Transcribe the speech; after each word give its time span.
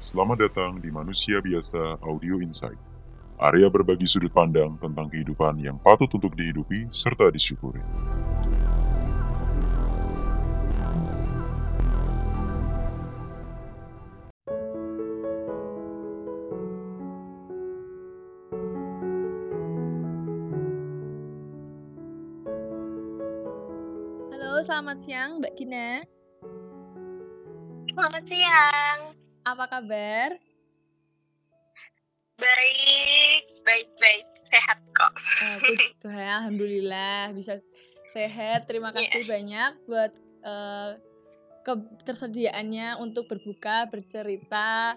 Selamat 0.00 0.48
datang 0.48 0.80
di 0.80 0.88
Manusia 0.88 1.44
Biasa 1.44 2.00
Audio 2.00 2.40
Insight. 2.40 2.80
Area 3.36 3.68
berbagi 3.68 4.08
sudut 4.08 4.32
pandang 4.32 4.72
tentang 4.80 5.12
kehidupan 5.12 5.60
yang 5.60 5.76
patut 5.76 6.08
untuk 6.08 6.32
dihidupi 6.32 6.88
serta 6.88 7.28
disyukuri. 7.28 7.84
Halo, 24.32 24.64
selamat 24.64 24.96
siang 25.04 25.44
Mbak 25.44 25.52
Gina. 25.60 26.00
Selamat 27.92 28.24
siang. 28.24 29.19
Apa 29.40 29.64
kabar? 29.66 30.36
Baik, 32.36 33.44
baik, 33.62 33.88
baik. 33.96 34.26
Sehat 34.50 34.78
kok. 34.90 35.12
Oh, 35.14 35.56
puji 35.60 35.86
Tuhan, 36.00 36.28
Alhamdulillah 36.42 37.30
bisa 37.32 37.60
sehat. 38.10 38.66
Terima 38.66 38.90
Iya. 38.90 39.06
kasih 39.06 39.22
banyak 39.24 39.72
buat 39.86 40.12
eh, 40.40 40.92
ketersediaannya 41.60 42.96
untuk 42.96 43.28
berbuka, 43.28 43.84
bercerita 43.86 44.96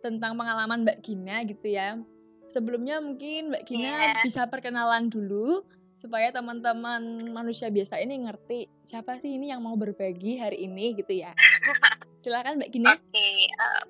tentang 0.00 0.32
pengalaman 0.32 0.80
Mbak 0.80 0.98
Gina 1.00 1.44
gitu 1.44 1.68
ya. 1.68 2.00
Sebelumnya 2.48 2.96
mungkin 2.98 3.52
Mbak 3.52 3.64
Gina 3.64 3.92
Iya. 4.08 4.24
bisa 4.24 4.48
perkenalan 4.48 5.12
dulu 5.12 5.60
supaya 5.98 6.30
teman-teman 6.30 7.02
manusia 7.34 7.68
biasa 7.68 7.98
ini 7.98 8.22
ngerti 8.22 8.70
siapa 8.86 9.18
sih 9.18 9.34
ini 9.34 9.50
yang 9.50 9.60
mau 9.60 9.74
berbagi 9.74 10.38
hari 10.38 10.64
ini 10.64 10.94
gitu 10.94 11.10
ya. 11.10 11.34
Silakan 12.22 12.58
Mbak 12.62 12.70
Gina. 12.70 12.94
Oke. 12.94 13.18
eh, 13.50 13.82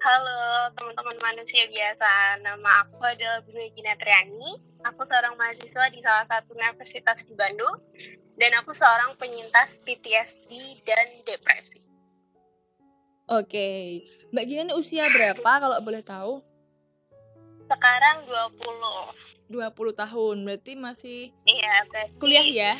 halo 0.00 0.72
teman-teman 0.76 1.16
manusia 1.20 1.68
biasa. 1.68 2.40
Nama 2.40 2.70
aku 2.88 2.96
adalah 3.04 3.44
Bunda 3.44 3.68
Gina 3.76 3.94
Triani. 4.00 4.64
Aku 4.88 5.04
seorang 5.04 5.36
mahasiswa 5.36 5.84
di 5.92 6.00
salah 6.00 6.24
satu 6.24 6.56
universitas 6.56 7.28
di 7.28 7.34
Bandung. 7.36 7.76
Dan 8.36 8.52
aku 8.60 8.76
seorang 8.76 9.16
penyintas 9.16 9.80
PTSD 9.84 10.84
dan 10.84 11.08
depresi. 11.24 11.80
Oke. 13.28 14.04
Mbak 14.32 14.44
Gina 14.48 14.62
ini 14.72 14.74
usia 14.76 15.08
berapa 15.12 15.50
kalau 15.60 15.76
boleh 15.84 16.00
tahu? 16.00 16.40
Sekarang 17.66 18.24
20. 18.24 19.35
20 19.48 19.72
tahun. 19.94 20.36
Berarti 20.42 20.72
masih 20.74 21.30
Iya, 21.42 21.86
berarti 21.86 22.16
Kuliah 22.18 22.46
ya? 22.46 22.72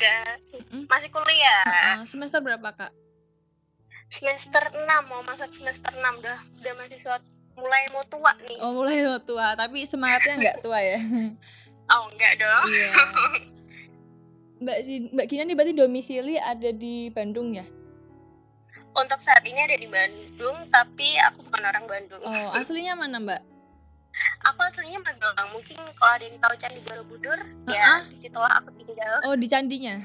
Mm-mm. 0.53 0.85
masih 0.87 1.09
kuliah. 1.09 1.63
Heeh, 1.63 1.97
semester 2.05 2.39
berapa, 2.39 2.69
Kak? 2.69 2.91
Semester 4.07 4.63
6, 4.71 4.83
mau 5.07 5.19
masuk 5.23 5.51
semester 5.51 5.91
6. 5.91 5.99
Udah, 6.23 6.39
udah 6.39 6.73
mahasiswa 6.75 7.15
mulai 7.57 7.83
mau 7.91 8.05
tua 8.07 8.31
nih. 8.45 8.57
Oh, 8.61 8.71
mulai 8.71 9.03
tua, 9.23 9.57
tapi 9.57 9.83
semangatnya 9.83 10.37
nggak 10.37 10.57
tua 10.65 10.79
ya. 10.79 10.99
Oh, 11.87 12.03
enggak 12.11 12.33
dong. 12.37 12.65
Iya. 12.67 12.91
Mbak 14.57 14.77
si 14.81 14.93
Mbak 15.13 15.27
Gina 15.29 15.43
nih 15.45 15.53
berarti 15.53 15.73
domisili 15.77 16.35
ada 16.35 16.73
di 16.73 17.13
Bandung 17.13 17.53
ya? 17.53 17.65
Untuk 18.97 19.21
saat 19.21 19.45
ini 19.45 19.61
ada 19.61 19.77
di 19.77 19.85
Bandung, 19.85 20.65
tapi 20.73 21.13
aku 21.21 21.45
bukan 21.45 21.61
orang 21.61 21.85
Bandung. 21.85 22.17
Oh, 22.25 22.49
aslinya 22.57 22.97
mana, 22.97 23.21
Mbak? 23.21 23.41
Aku 24.45 24.59
aslinya 24.63 24.99
Magelang. 25.01 25.49
Mungkin 25.51 25.77
kalau 25.93 26.13
ada 26.15 26.23
yang 26.25 26.37
tahu 26.39 26.53
Candi 26.57 26.79
Borobudur, 26.83 27.39
Ah-ah. 27.67 27.73
ya 27.73 27.89
di 28.07 28.17
situlah 28.17 28.51
aku 28.61 28.69
tinggal. 28.77 29.15
Oh, 29.27 29.35
di 29.35 29.47
Candinya. 29.49 29.97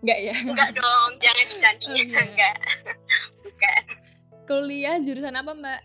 Nggak 0.00 0.18
ya? 0.20 0.34
Enggak 0.40 0.70
dong, 0.72 1.10
jangan 1.20 1.44
di 1.48 1.56
Candinya. 1.60 1.96
Oh, 1.96 2.06
iya. 2.06 2.20
Enggak. 2.24 2.56
Bukan. 3.44 3.82
Kuliah 4.46 4.96
jurusan 5.00 5.34
apa, 5.34 5.52
Mbak? 5.52 5.80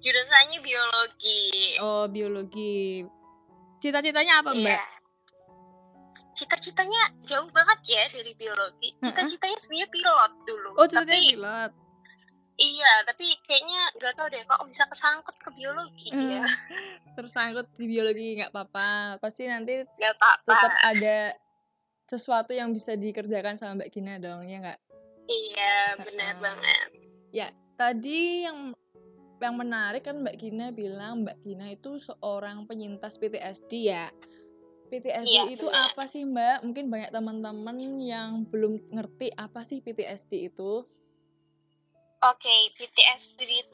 Jurusannya 0.00 0.58
biologi. 0.60 1.42
Oh, 1.80 2.04
biologi. 2.08 3.04
Cita-citanya 3.80 4.44
apa, 4.44 4.52
Mbak? 4.56 4.80
Iya. 4.80 4.84
Cita-citanya 6.30 7.02
jauh 7.20 7.50
banget 7.52 7.78
ya 7.90 8.02
dari 8.08 8.32
biologi. 8.32 8.96
Cita-citanya 9.00 9.56
sebenarnya 9.60 9.88
pilot 9.92 10.32
dulu. 10.48 10.70
Oh, 10.76 10.86
cita-citanya 10.88 11.20
tapi 11.20 11.34
pilot. 11.36 11.72
Iya, 12.60 12.92
tapi 13.02 13.24
kayaknya 13.42 13.82
nggak 13.96 14.14
tahu 14.14 14.26
deh 14.28 14.42
kok 14.44 14.60
bisa 14.68 14.84
kesangkut 14.86 15.34
ke 15.34 15.48
biologi 15.50 16.12
Eh, 16.12 16.38
ya. 16.38 16.44
Tersangkut 17.16 17.66
di 17.74 17.88
biologi 17.88 18.36
nggak 18.36 18.52
apa-apa. 18.52 19.16
Pasti 19.18 19.48
nanti 19.48 19.80
Nggak 19.96 20.14
apa-apa. 20.20 20.46
tetap 20.46 20.74
ada 20.84 21.18
sesuatu 22.04 22.52
yang 22.52 22.70
bisa 22.70 22.94
dikerjakan 22.94 23.56
sama 23.56 23.80
Mbak 23.80 23.90
Gina 23.90 24.20
dong, 24.20 24.44
ya 24.44 24.60
nggak? 24.60 24.80
Iya, 25.26 25.74
benar 25.98 26.34
banget. 26.38 26.88
Tadi 27.80 28.44
yang 28.44 28.76
yang 29.40 29.56
menarik 29.56 30.04
kan 30.04 30.20
Mbak 30.20 30.36
Gina 30.36 30.68
bilang 30.68 31.24
Mbak 31.24 31.40
Gina 31.40 31.72
itu 31.72 31.96
seorang 31.96 32.68
penyintas 32.68 33.16
PTSD 33.16 33.88
ya. 33.88 34.12
PTSD 34.92 35.24
Iya, 35.24 35.42
itu 35.48 35.64
benar. 35.64 35.96
apa 35.96 36.04
sih 36.04 36.28
Mbak? 36.28 36.60
Mungkin 36.60 36.92
banyak 36.92 37.08
teman-teman 37.08 37.76
yang 37.96 38.44
belum 38.44 38.92
ngerti 38.92 39.32
apa 39.32 39.64
sih 39.64 39.80
PTSD 39.80 40.52
itu. 40.52 40.84
Oke, 42.20 42.56
PTSD 42.76 43.64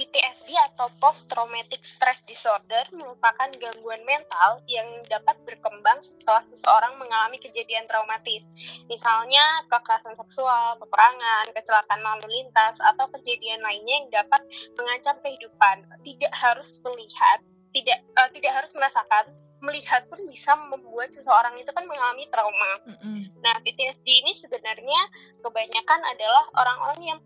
PTSD 0.00 0.48
atau 0.72 0.88
Post 0.96 1.28
Traumatic 1.28 1.84
Stress 1.84 2.24
Disorder 2.24 2.88
merupakan 2.96 3.52
gangguan 3.60 4.00
mental 4.08 4.64
yang 4.64 4.88
dapat 5.04 5.36
berkembang 5.44 6.00
setelah 6.00 6.40
seseorang 6.48 6.96
mengalami 6.96 7.36
kejadian 7.36 7.84
traumatis. 7.84 8.48
Misalnya 8.88 9.68
kekerasan 9.68 10.16
seksual, 10.16 10.80
peperangan, 10.80 11.52
kecelakaan 11.52 12.00
lalu 12.00 12.40
lintas, 12.40 12.80
atau 12.80 13.12
kejadian 13.12 13.60
lainnya 13.60 13.94
yang 14.00 14.08
dapat 14.08 14.40
mengancam 14.80 15.20
kehidupan. 15.20 15.84
Tidak 16.00 16.32
harus 16.32 16.80
melihat, 16.80 17.44
tidak 17.76 18.00
eh, 18.00 18.28
tidak 18.40 18.52
harus 18.56 18.72
merasakan, 18.72 19.36
melihat 19.60 20.08
pun 20.08 20.24
bisa 20.24 20.56
membuat 20.56 21.12
seseorang 21.12 21.60
itu 21.60 21.68
kan 21.76 21.84
mengalami 21.84 22.24
trauma. 22.32 22.72
Mm-mm. 22.88 23.36
Nah, 23.44 23.60
PTSD 23.60 24.24
ini 24.24 24.32
sebenarnya 24.32 25.00
kebanyakan 25.44 26.00
adalah 26.08 26.44
orang-orang 26.56 27.00
yang 27.04 27.20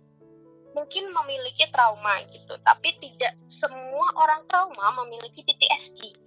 mungkin 0.74 1.04
memiliki 1.14 1.70
trauma 1.70 2.20
gitu, 2.28 2.58
tapi 2.66 2.92
tidak 2.98 3.38
semua 3.46 4.10
orang 4.18 4.42
trauma 4.50 4.90
memiliki 5.06 5.46
PTSD. 5.46 6.24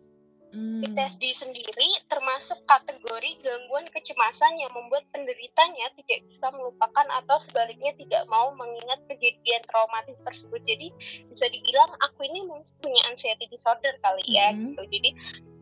Hmm. 0.47 0.79
PTSD 0.79 1.35
sendiri 1.35 1.89
termasuk 2.07 2.63
kategori 2.63 3.43
gangguan 3.43 3.83
kecemasan 3.91 4.55
yang 4.55 4.71
membuat 4.71 5.03
penderitanya 5.11 5.91
tidak 5.99 6.23
bisa 6.23 6.47
melupakan 6.55 7.03
atau 7.19 7.35
sebaliknya 7.35 7.91
tidak 7.99 8.23
mau 8.31 8.55
mengingat 8.55 9.03
kejadian 9.11 9.59
traumatis 9.67 10.23
tersebut. 10.23 10.63
Jadi 10.63 10.87
bisa 11.27 11.51
dibilang 11.51 11.91
aku 11.99 12.31
ini 12.31 12.47
mungkin 12.47 12.71
punya 12.79 13.03
anxiety 13.11 13.51
disorder 13.51 13.91
kali 13.99 14.23
ya 14.31 14.55
Mhm. 14.55 14.71
gitu. 14.71 14.81
Jadi 14.87 15.09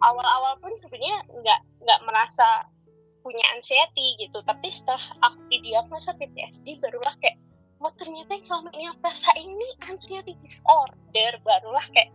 awal-awal 0.05 0.61
pun 0.61 0.77
sebenarnya 0.77 1.17
nggak 1.33 1.59
nggak 1.81 1.99
merasa 2.05 2.69
punya 3.25 3.41
anxiety 3.57 4.21
gitu, 4.21 4.37
tapi 4.45 4.69
setelah 4.69 5.01
aku 5.25 5.49
didiagnosa 5.49 6.13
PTSD 6.13 6.77
barulah 6.77 7.17
kayak 7.17 7.41
oh 7.85 7.93
ternyata 7.93 8.33
yang 8.33 8.41
selama 8.43 8.69
ini 8.73 8.85
aku 8.89 9.01
rasain 9.03 9.45
ini 9.45 9.67
anxiety 9.83 10.33
disorder 10.35 11.31
barulah 11.39 11.85
kayak 11.93 12.09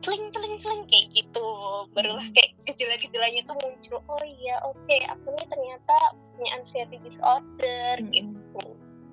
seling 0.00 0.32
seling 0.32 0.56
seling 0.56 0.88
kayak 0.88 1.12
gitu 1.12 1.44
barulah 1.92 2.24
Hmm. 2.24 2.32
kayak 2.32 2.56
gejala-gejalanya 2.64 3.44
tuh 3.44 3.52
muncul 3.54 4.00
oh 4.02 4.24
iya 4.24 4.56
oke 4.64 4.96
aku 5.06 5.26
nih 5.30 5.46
ternyata 5.46 5.96
punya 6.32 6.50
anxiety 6.56 6.96
disorder 6.98 8.00
Mm-mm. 8.00 8.10
gitu 8.10 8.64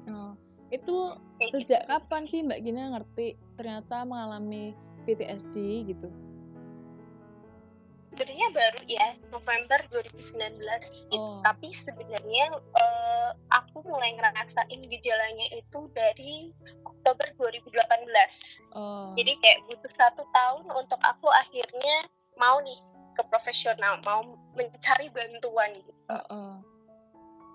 Oh, 0.08 0.32
itu 0.70 0.96
Kayak 1.36 1.52
sejak 1.52 1.60
gitu 1.60 1.76
sih. 1.78 1.90
kapan 1.92 2.22
sih 2.24 2.40
Mbak 2.42 2.60
Gina 2.62 2.84
ngerti 2.90 3.28
ternyata 3.54 3.98
mengalami 4.02 4.72
PTSD 5.04 5.56
gitu? 5.86 6.08
sebenarnya 8.10 8.50
baru 8.50 8.82
ya 8.88 9.08
November 9.30 9.78
2019 9.92 10.58
gitu. 11.06 11.14
Oh. 11.14 11.38
tapi 11.46 11.70
sebenarnya 11.70 12.50
eh, 12.50 12.97
aku 13.48 13.84
mulai 13.84 14.12
ngerasain 14.14 14.80
gejalanya 14.84 15.48
itu 15.52 15.80
dari 15.92 16.52
Oktober 16.84 17.28
2018 17.36 18.76
Oh. 18.76 19.14
jadi 19.16 19.32
kayak 19.40 19.60
butuh 19.68 19.90
satu 19.90 20.24
tahun 20.30 20.68
untuk 20.70 21.00
aku 21.00 21.28
akhirnya 21.32 22.06
mau 22.36 22.60
nih 22.62 22.78
ke 23.14 23.24
profesional 23.26 23.98
mau 24.04 24.22
mencari 24.54 25.10
bantuan 25.10 25.74
gitu 25.74 25.94
Oh, 26.08 26.24
oh. 26.32 26.54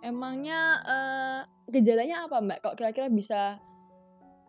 Emangnya 0.03 0.61
eh, 0.83 1.41
gejalanya 1.71 2.27
apa 2.27 2.43
Mbak? 2.43 2.59
Kok 2.61 2.75
kira-kira 2.75 3.06
bisa 3.06 3.56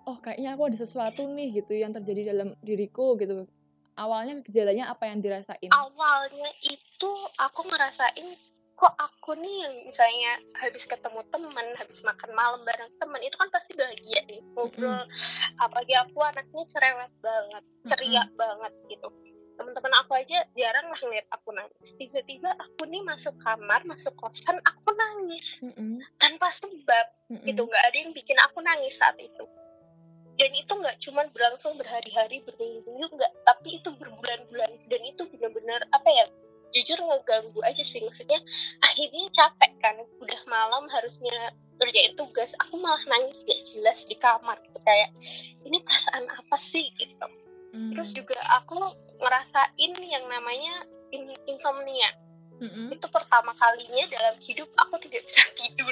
oh 0.04 0.18
kayaknya 0.20 0.58
aku 0.58 0.64
ada 0.68 0.76
sesuatu 0.76 1.24
nih 1.30 1.62
gitu 1.62 1.78
yang 1.78 1.94
terjadi 1.94 2.34
dalam 2.34 2.58
diriku 2.60 3.14
gitu. 3.16 3.46
Awalnya 3.94 4.42
gejalanya 4.42 4.90
apa 4.90 5.06
yang 5.06 5.22
dirasain? 5.22 5.70
awalnya 5.70 6.50
itu 6.66 7.12
aku 7.38 7.70
ngerasain 7.70 8.34
kok 8.74 8.94
aku 8.98 9.38
nih 9.38 9.56
yang 9.64 9.74
misalnya 9.86 10.32
habis 10.60 10.84
ketemu 10.86 11.22
temen, 11.30 11.68
habis 11.80 12.00
makan 12.04 12.32
malam 12.34 12.62
bareng 12.68 12.92
temen 13.00 13.22
itu 13.24 13.36
kan 13.38 13.48
pasti 13.54 13.78
bahagia 13.78 14.22
nih 14.28 14.42
ngobrol. 14.54 15.04
Apalagi 15.62 15.94
aku 15.96 16.20
anaknya 16.20 16.64
cerewet 16.68 17.14
banget, 17.22 17.64
ceria 17.86 18.24
banget 18.36 18.74
gitu. 18.90 19.08
Teman-teman 19.54 19.94
aku 20.02 20.18
aja 20.18 20.44
jarang 20.58 20.90
lah 20.90 21.00
ngeliat 21.00 21.28
aku 21.30 21.54
nangis. 21.54 21.94
Tiba-tiba 21.96 22.50
aku 22.58 22.90
nih 22.90 23.06
masuk 23.06 23.38
kamar, 23.40 23.86
masuk 23.86 24.18
kosan, 24.18 24.58
aku 24.66 24.90
nangis 24.92 25.62
Mm-mm, 25.62 26.02
tanpa 26.18 26.50
sebab 26.50 27.06
mm-mm. 27.30 27.46
gitu. 27.46 27.62
Nggak 27.70 27.84
ada 27.88 27.98
yang 28.02 28.12
bikin 28.12 28.38
aku 28.42 28.60
nangis 28.60 28.98
saat 28.98 29.16
itu. 29.22 29.46
dan 30.34 30.50
itu 30.58 30.74
nggak 30.74 30.98
cuman 30.98 31.30
berlangsung 31.30 31.78
berhari-hari 31.78 32.42
berminggu-minggu 32.42 33.06
nggak 33.06 33.34
tapi 33.46 33.78
itu 33.78 33.90
berbulan-bulan 33.94 34.72
dan 34.90 35.02
itu 35.06 35.30
benar-benar 35.30 35.86
apa 35.94 36.10
ya 36.10 36.26
jujur 36.74 36.98
ngeganggu 37.00 37.62
aja 37.62 37.86
sih 37.86 38.02
maksudnya 38.02 38.42
akhirnya 38.82 39.30
capek 39.30 39.72
kan 39.78 39.96
udah 40.18 40.42
malam 40.46 40.90
harusnya 40.90 41.54
kerjain 41.78 42.14
tugas 42.14 42.54
aku 42.58 42.78
malah 42.78 43.02
nangis 43.06 43.42
gak 43.46 43.62
jelas 43.64 44.06
di 44.06 44.18
kamar 44.18 44.58
gitu 44.62 44.80
kayak 44.82 45.10
ini 45.64 45.80
perasaan 45.82 46.26
apa 46.28 46.58
sih 46.58 46.90
gitu 46.98 47.28
Hmm. 47.74 47.90
terus 47.90 48.14
juga 48.14 48.38
aku 48.62 48.78
ngerasain 49.18 49.98
yang 49.98 50.30
namanya 50.30 50.86
in- 51.10 51.42
insomnia 51.50 52.06
Mm-mm. 52.62 52.94
itu 52.94 53.10
pertama 53.10 53.50
kalinya 53.58 54.06
dalam 54.14 54.38
hidup 54.38 54.70
aku 54.78 55.02
tidak 55.02 55.26
bisa 55.26 55.42
tidur 55.58 55.90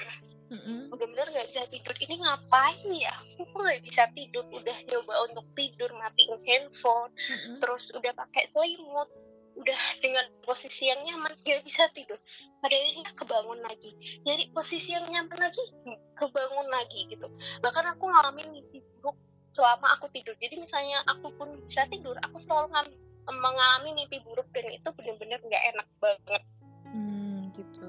Mm-mm. 0.53 0.93
bener-bener 0.93 1.33
nggak 1.33 1.49
bisa 1.49 1.65
tidur 1.73 1.97
ini 1.97 2.21
ngapain 2.21 2.85
ya 2.93 3.09
aku 3.09 3.49
kok 3.49 3.59
nggak 3.65 3.81
bisa 3.81 4.05
tidur 4.13 4.45
udah 4.53 4.77
nyoba 4.93 5.13
untuk 5.25 5.45
tidur 5.57 5.89
matiin 5.97 6.37
handphone 6.45 7.09
Mm-mm. 7.17 7.57
terus 7.57 7.89
udah 7.97 8.13
pakai 8.13 8.45
selimut 8.45 9.09
udah 9.61 9.81
dengan 10.01 10.25
posisi 10.41 10.89
yang 10.89 11.05
nyaman 11.05 11.37
gak 11.45 11.61
bisa 11.61 11.85
tidur. 11.93 12.17
Pada 12.59 12.73
akhirnya 12.73 13.13
kebangun 13.13 13.59
lagi. 13.61 13.93
Nyari 14.25 14.49
posisi 14.49 14.97
yang 14.97 15.05
nyaman 15.05 15.37
lagi 15.37 15.63
kebangun 16.17 16.67
lagi 16.67 17.05
gitu. 17.07 17.29
Bahkan 17.61 17.85
aku 17.93 18.09
ngalamin 18.09 18.49
mimpi 18.49 18.81
buruk 18.97 19.15
selama 19.53 19.93
aku 19.95 20.09
tidur. 20.09 20.33
Jadi 20.41 20.57
misalnya 20.57 21.05
aku 21.05 21.29
pun 21.37 21.53
bisa 21.61 21.85
tidur 21.87 22.17
aku 22.17 22.41
selalu 22.41 22.73
mengalami 23.29 23.93
mimpi 23.93 24.17
buruk 24.25 24.49
dan 24.49 24.65
itu 24.67 24.89
bener-bener 24.97 25.37
nggak 25.39 25.63
enak 25.77 25.87
banget. 26.01 26.43
Hmm, 26.91 27.53
gitu. 27.55 27.87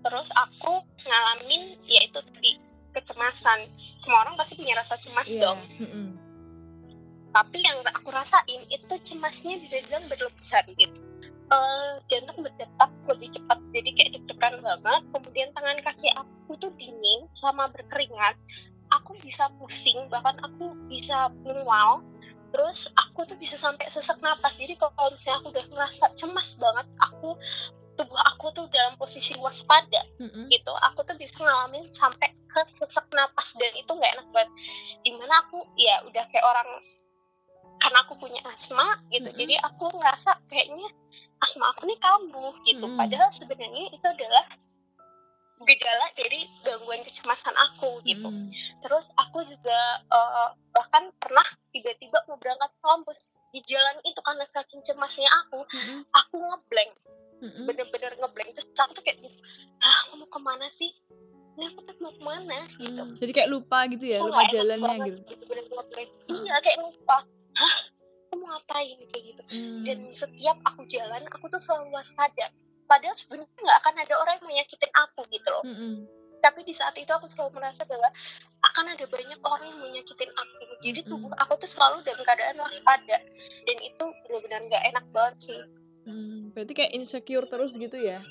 terus 0.00 0.32
aku 0.32 0.80
ngalamin 1.04 1.76
yaitu 1.84 2.20
tadi 2.24 2.56
kecemasan. 2.96 3.68
Semua 4.00 4.24
orang 4.24 4.36
pasti 4.36 4.56
punya 4.56 4.80
rasa 4.80 4.96
cemas 4.96 5.28
Iya. 5.28 5.40
dong. 5.44 5.60
Mm-mm. 5.76 6.08
Tapi 7.30 7.62
yang 7.62 7.78
aku 7.86 8.10
rasain 8.10 8.62
itu 8.66 8.94
cemasnya 9.06 9.58
bisa 9.62 9.82
dibilang 9.82 10.06
berlebihan 10.10 10.64
gitu. 10.74 11.00
Eh, 11.50 11.92
jantung 12.06 12.46
berdetak 12.46 12.90
lebih 13.10 13.28
cepat 13.34 13.58
jadi 13.74 13.90
kayak 13.90 14.10
deg-degan 14.18 14.62
banget. 14.62 15.02
Kemudian 15.10 15.48
tangan 15.50 15.78
kaki 15.82 16.08
aku 16.14 16.50
tuh 16.58 16.70
dingin 16.78 17.26
sama 17.34 17.66
berkeringat. 17.74 18.38
Aku 18.90 19.18
bisa 19.18 19.50
pusing 19.58 20.06
bahkan 20.10 20.38
aku 20.42 20.78
bisa 20.86 21.30
mual. 21.42 22.06
Terus 22.50 22.90
aku 22.94 23.26
tuh 23.26 23.38
bisa 23.38 23.58
sampai 23.58 23.86
sesak 23.90 24.22
napas. 24.22 24.58
Jadi 24.58 24.78
kalau 24.78 25.10
misalnya 25.10 25.42
aku 25.42 25.48
udah 25.54 25.66
ngerasa 25.70 26.14
cemas 26.18 26.58
banget 26.58 26.86
aku 26.98 27.38
tubuh 27.98 28.16
aku 28.16 28.54
tuh 28.54 28.66
dalam 28.70 28.94
posisi 28.94 29.34
waspada 29.42 30.06
Mm-mm. 30.22 30.46
gitu. 30.54 30.72
Aku 30.90 31.02
tuh 31.02 31.18
bisa 31.18 31.34
ngalamin 31.42 31.90
sampai 31.90 32.30
ke 32.46 32.62
sesak 32.70 33.10
napas 33.10 33.58
dan 33.58 33.74
itu 33.74 33.90
nggak 33.90 34.22
enak 34.22 34.26
banget. 34.30 34.50
Di 35.02 35.10
mana 35.18 35.34
aku 35.46 35.66
ya 35.74 35.98
udah 36.06 36.24
kayak 36.30 36.46
orang 36.46 36.68
karena 37.80 37.98
aku 38.04 38.14
punya 38.16 38.40
asma 38.46 38.86
gitu 39.08 39.26
Mm-mm. 39.26 39.40
jadi 39.40 39.54
aku 39.64 39.88
ngerasa 39.90 40.30
kayaknya 40.46 40.88
asma 41.40 41.72
aku 41.72 41.88
nih 41.88 41.98
kambuh 41.98 42.52
gitu 42.62 42.84
Mm-mm. 42.84 43.00
padahal 43.00 43.32
sebenarnya 43.32 43.88
itu 43.90 44.06
adalah 44.06 44.44
gejala 45.60 46.06
dari 46.16 46.40
gangguan 46.64 47.04
kecemasan 47.04 47.52
aku 47.52 48.00
gitu 48.04 48.24
Mm-mm. 48.24 48.48
terus 48.80 49.04
aku 49.16 49.44
juga 49.44 49.78
eh, 50.08 50.48
bahkan 50.72 51.12
pernah 51.20 51.44
tiba-tiba 51.68 52.16
mau 52.28 52.40
berangkat 52.40 52.72
kampus 52.80 53.28
di 53.52 53.60
jalan 53.68 53.96
itu 54.04 54.20
karena 54.24 54.44
saking 54.48 54.80
cemasnya 54.80 55.28
aku 55.44 55.64
Mm-mm. 55.68 56.00
aku 56.16 56.36
ngeblank 56.40 56.92
Mm-mm. 57.44 57.64
bener-bener 57.68 58.12
ngeblank 58.16 58.56
terus 58.56 58.68
tuh 58.72 59.02
kayak 59.04 59.20
gitu 59.20 59.36
ah 59.80 59.96
aku 60.08 60.20
mau 60.20 60.28
ke 60.28 60.40
mana 60.40 60.66
sih 60.72 60.92
ini 61.60 61.64
aku 61.68 61.80
tuh 61.84 61.96
mau 62.00 62.12
ke 62.12 62.22
mana 62.24 62.58
gitu 62.80 63.00
Hmm, 63.04 63.16
Jadi 63.20 63.32
kayak 63.36 63.50
lupa 63.52 63.84
gitu 63.88 64.04
ya, 64.06 64.18
Aku 64.24 64.32
lupa 64.32 64.42
jalannya 64.48 64.80
banget 64.96 65.04
gitu. 65.12 65.18
gitu 65.28 65.44
bener 65.44 65.64
ngeblank 65.68 66.10
iya 66.28 66.54
kayak 66.64 66.78
lupa 66.84 67.16
hah 67.52 67.76
aku 68.26 68.34
mau 68.36 68.48
ngapain 68.52 68.98
kayak 69.06 69.24
gitu 69.26 69.42
Hmm. 69.50 69.82
dan 69.82 69.98
setiap 70.08 70.56
aku 70.62 70.86
jalan 70.86 71.26
aku 71.28 71.46
tuh 71.46 71.58
selalu 71.58 71.90
waspada 71.92 72.50
padahal 72.86 73.14
sebenarnya 73.14 73.50
nggak 73.56 73.78
akan 73.80 73.94
ada 73.98 74.14
orang 74.16 74.34
yang 74.38 74.48
menyakitin 74.48 74.92
aku 74.92 75.20
gitu 75.28 75.48
loh 75.48 75.62
Mm-mm. 75.62 75.94
tapi 76.38 76.62
di 76.62 76.70
saat 76.70 76.94
itu 76.94 77.06
aku 77.06 77.26
selalu 77.26 77.58
merasa 77.58 77.82
bahwa 77.84 78.06
akan 78.62 78.86
ada 78.92 79.04
banyak 79.04 79.40
orang 79.40 79.66
yang 79.68 79.80
menyakitin 79.80 80.30
aku 80.30 80.54
jadi 80.80 81.00
Mm-mm. 81.00 81.10
tubuh 81.10 81.32
aku 81.36 81.52
tuh 81.58 81.70
selalu 81.70 82.02
dalam 82.02 82.22
keadaan 82.22 82.58
waspada 82.58 83.18
dan 83.64 83.76
itu 83.78 84.04
benar-benar 84.24 84.60
nggak 84.66 84.84
enak 84.88 85.04
banget 85.10 85.36
sih 85.40 85.60
Hmm, 86.00 86.48
berarti 86.56 86.72
kayak 86.72 86.96
insecure 86.96 87.44
terus 87.44 87.76
gitu 87.76 87.92
ya? 87.94 88.24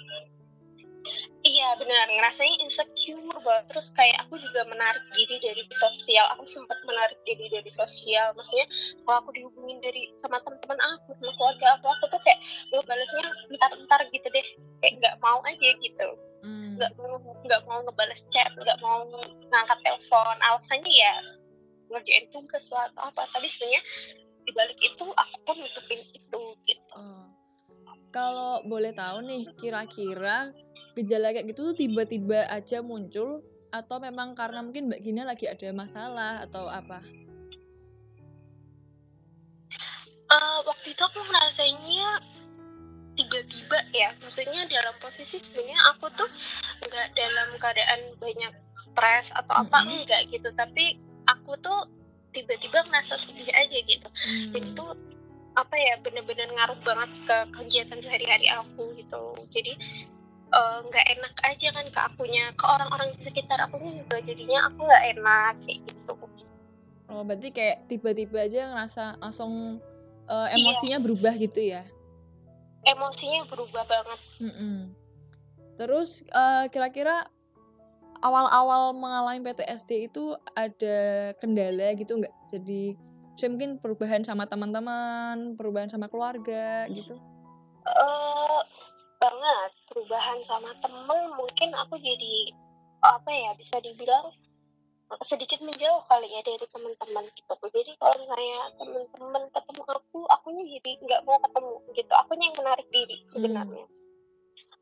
Iya 1.59 1.75
benar. 1.75 2.07
Ngerasain 2.07 2.55
insecure 2.63 3.35
banget. 3.43 3.67
Terus 3.67 3.91
kayak 3.91 4.17
aku 4.23 4.39
juga 4.39 4.63
menarik 4.71 5.03
diri 5.11 5.43
dari 5.43 5.63
sosial. 5.75 6.31
Aku 6.39 6.47
sempat 6.47 6.79
menarik 6.87 7.19
diri 7.27 7.51
dari 7.51 7.67
sosial. 7.67 8.31
Maksudnya 8.31 8.67
kalau 9.03 9.19
aku 9.19 9.35
dihubungin 9.35 9.83
dari 9.83 10.07
sama 10.15 10.39
teman-teman 10.39 10.79
aku 10.79 11.19
sama 11.19 11.35
keluarga 11.35 11.67
aku 11.75 11.85
aku 11.91 12.05
tuh 12.15 12.21
kayak 12.23 12.39
gue 12.71 12.81
balasnya 12.87 13.27
bentar-bentar 13.51 13.99
gitu 14.07 14.27
deh. 14.31 14.47
Kayak 14.79 14.93
nggak 15.03 15.15
mau 15.19 15.39
aja 15.43 15.69
gitu. 15.83 16.09
Hmm. 16.39 16.79
nggak 16.79 16.95
mau 16.95 17.19
nggak 17.19 17.61
mau 17.67 17.83
ngebales 17.83 18.23
chat 18.31 18.47
nggak 18.55 18.79
mau 18.79 19.03
ngangkat 19.51 19.79
telepon. 19.83 20.35
Alasannya 20.39 20.87
ya 20.95 21.13
ngerjain 21.91 22.31
tugas 22.31 22.71
atau 22.71 23.03
apa. 23.03 23.27
Tapi 23.35 23.51
sebenarnya 23.51 23.83
dibalik 24.47 24.79
itu 24.79 25.05
aku 25.11 25.35
pun 25.43 25.55
nutupin 25.59 25.99
itu 26.15 26.41
gitu. 26.63 26.95
Oh. 26.95 27.27
Kalau 28.09 28.65
boleh 28.65 28.89
tahu 28.89 29.21
nih, 29.21 29.45
kira-kira 29.53 30.49
gejala 31.03 31.31
kayak 31.31 31.47
gitu 31.51 31.71
tuh 31.71 31.75
tiba-tiba 31.77 32.45
aja 32.51 32.83
muncul 32.83 33.41
atau 33.69 33.97
memang 34.01 34.33
karena 34.33 34.65
mungkin 34.65 34.89
Mbak 34.89 35.01
Gina 35.05 35.23
lagi 35.23 35.45
ada 35.45 35.69
masalah 35.71 36.41
atau 36.43 36.65
apa? 36.65 37.05
Eh, 40.29 40.59
waktu 40.65 40.87
itu 40.93 41.01
aku 41.01 41.19
ngerasainnya 41.25 42.21
tiba-tiba 43.17 43.77
ya 43.91 44.15
maksudnya 44.23 44.63
dalam 44.71 44.95
posisi 45.03 45.43
sebenarnya 45.43 45.75
aku 45.91 46.07
tuh 46.15 46.29
nggak 46.87 47.07
dalam 47.19 47.49
keadaan 47.59 48.15
banyak 48.15 48.53
stres 48.79 49.35
atau 49.35 49.67
apa 49.67 49.83
Mm-mm. 49.83 50.07
enggak 50.07 50.31
gitu 50.31 50.47
tapi 50.55 50.95
aku 51.27 51.59
tuh 51.59 51.83
tiba-tiba 52.31 52.79
ngerasa 52.87 53.19
sedih 53.19 53.51
aja 53.51 53.75
gitu 53.83 54.07
Hmm. 54.07 54.55
dan 54.55 54.63
itu 54.63 54.85
apa 55.57 55.75
ya 55.75 55.99
bener-bener 55.99 56.47
ngaruh 56.47 56.79
banget 56.87 57.11
ke 57.27 57.37
kegiatan 57.59 57.99
sehari-hari 57.99 58.47
aku 58.47 58.95
gitu 58.95 59.35
jadi 59.51 59.75
eh, 60.49 60.77
nggak 60.81 61.05
enak 61.13 61.33
aja 61.43 61.67
kan 61.69 61.85
ke 61.85 61.99
akunya 61.99 62.49
ke 62.51 62.65
orang-orang 62.65 63.13
di 63.13 63.21
sekitar 63.21 63.59
aku 63.61 63.77
juga 63.77 64.17
jadinya 64.19 64.65
aku 64.65 64.79
nggak 64.81 65.03
enak 65.13 65.53
kayak 65.63 65.79
gitu 65.85 66.13
Oh, 67.09 67.25
berarti 67.25 67.49
kayak 67.49 67.89
tiba-tiba 67.89 68.37
aja 68.39 68.69
ngerasa 68.69 69.17
langsung 69.17 69.81
Iya. 70.29 70.53
emosinya 70.55 70.97
berubah 71.01 71.33
gitu 71.35 71.57
ya? 71.57 71.81
emosinya 72.79 73.49
berubah 73.49 73.81
banget 73.83 74.19
Mm-mm. 74.39 74.93
Terus 75.75 76.21
eh, 76.23 76.65
kira-kira 76.69 77.25
awal-awal 78.19 78.93
mengalami 78.93 79.41
PTSD 79.41 80.05
itu 80.05 80.37
ada 80.53 80.99
kendala 81.35 81.95
gitu 81.95 82.19
nggak? 82.19 82.35
Jadi 82.51 82.93
saya 83.33 83.49
mungkin 83.49 83.79
perubahan 83.79 84.21
sama 84.21 84.43
teman-teman, 84.45 85.55
perubahan 85.55 85.87
sama 85.87 86.05
keluarga 86.05 86.83
gitu. 86.89 87.15
eh 87.81 88.61
banget. 89.19 89.71
Perubahan 89.91 90.39
sama 90.41 90.71
temen 90.79 91.35
mungkin 91.35 91.69
aku 91.75 91.99
jadi 91.99 92.55
apa 92.99 93.29
ya 93.31 93.51
bisa 93.55 93.77
dibilang 93.83 94.31
sedikit 95.25 95.59
menjauh 95.61 96.05
kali 96.07 96.31
ya 96.31 96.41
dari 96.41 96.65
teman-teman 96.65 97.25
gitu. 97.35 97.53
Jadi 97.53 97.91
kalau 97.99 98.15
misalnya 98.17 98.61
teman-teman 98.79 99.43
ketemu 99.51 99.81
aku 99.85 100.19
akunya 100.31 100.63
jadi 100.79 100.91
nggak 101.03 101.21
mau 101.27 101.37
ketemu 101.43 101.75
gitu. 101.93 102.13
Akunya 102.15 102.45
yang 102.49 102.57
menarik 102.57 102.87
diri 102.89 103.17
sebenarnya 103.29 103.98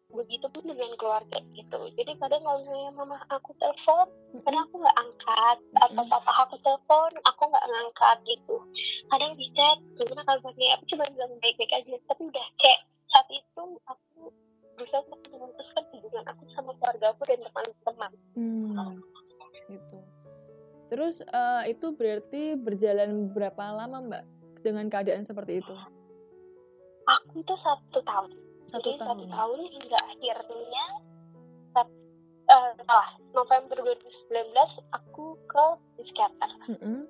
begitu 0.07 0.47
pun 0.47 0.63
dengan 0.63 0.91
keluarga 0.95 1.37
gitu. 1.51 1.79
Jadi 1.99 2.11
kadang 2.15 2.41
kalau 2.41 2.57
misalnya 2.63 2.91
mama 2.95 3.17
aku 3.27 3.51
telepon 3.59 4.07
kadang 4.43 4.63
aku 4.63 4.75
nggak 4.79 4.97
angkat 4.97 5.57
atau 5.83 6.03
papa 6.07 6.31
aku 6.47 6.55
telepon 6.63 7.11
aku 7.27 7.41
nggak 7.51 7.65
ngangkat 7.67 8.17
gitu. 8.23 8.55
Kadang 9.11 9.31
di 9.35 9.45
chat 9.51 9.77
gimana 9.99 10.23
kabarnya 10.23 10.79
aku 10.79 10.83
cuma 10.95 11.03
bilang 11.11 11.31
baik-baik 11.43 11.71
aja. 11.75 11.95
Tapi 12.07 12.21
udah 12.23 12.47
kayak 12.55 12.79
saat 13.03 13.27
itu 13.31 13.63
aku 13.83 14.31
berusaha 14.79 15.01
untuk 15.03 15.21
memutuskan 15.33 15.83
hubungan 15.91 16.25
aku 16.29 16.43
sama 16.47 16.71
keluarga 16.79 17.05
aku 17.11 17.21
dan 17.27 17.39
teman-teman. 17.43 18.11
Hmm, 18.37 18.95
gitu. 19.67 19.97
Terus 20.87 21.15
eh, 21.19 21.63
itu 21.75 21.87
berarti 21.91 22.55
berjalan 22.55 23.27
berapa 23.35 23.63
lama 23.75 23.99
Mbak 24.07 24.23
dengan 24.63 24.87
keadaan 24.87 25.27
seperti 25.27 25.59
itu? 25.59 25.75
aku 27.07 27.39
itu 27.39 27.55
satu 27.55 28.03
tahun 28.03 28.46
Satu 28.67 28.91
jadi 28.91 28.99
satu 28.99 29.23
tahun. 29.23 29.31
tahun 29.31 29.59
hingga 29.71 29.97
akhirnya 30.11 30.85
eh, 32.47 32.71
salah 32.83 33.09
November 33.31 33.77
2019 33.83 34.51
aku 34.91 35.39
ke 35.47 35.65
psikiater 35.99 36.51
Mm-mm. 36.71 37.07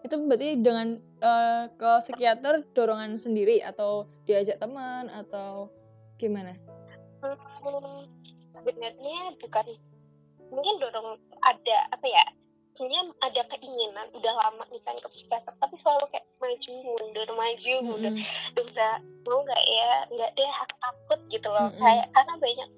Itu 0.00 0.16
berarti 0.26 0.58
dengan 0.62 0.96
eh, 1.22 1.64
ke 1.74 1.90
psikiater 2.06 2.64
dorongan 2.74 3.18
sendiri 3.18 3.62
atau 3.62 4.06
diajak 4.26 4.58
teman 4.62 5.10
atau 5.10 5.68
gimana? 6.16 6.54
Hmm, 7.20 8.08
sebenarnya 8.48 9.36
bukan 9.38 9.66
mungkin 10.50 10.74
dorong 10.82 11.18
ada 11.46 11.78
apa 11.94 12.06
ya 12.10 12.24
sebenarnya 12.80 13.02
ada 13.20 13.42
keinginan 13.46 14.06
udah 14.10 14.32
lama 14.34 14.64
nih 14.66 14.80
kan 14.80 14.96
ke 14.96 15.04
psikiater 15.06 15.52
tapi 15.54 15.76
selalu 15.76 16.08
kayak 16.08 16.24
maju 16.36 16.72
mundur 16.96 17.28
maju 17.30 17.72
mundur 17.84 18.12
Mm-mm. 18.16 18.54
Duh, 18.56 18.64
nggak 18.66 18.96
mau 19.22 19.44
nggak 19.44 19.62
ya 19.62 19.88
nggak 20.08 20.30
deh 20.32 20.48
aku 20.56 20.74
takut 20.78 21.20
gitu 21.28 21.48
loh 21.48 21.68
Mm-mm. 21.68 21.76
kayak 21.78 22.06
karena 22.10 22.34
banyak 22.34 22.68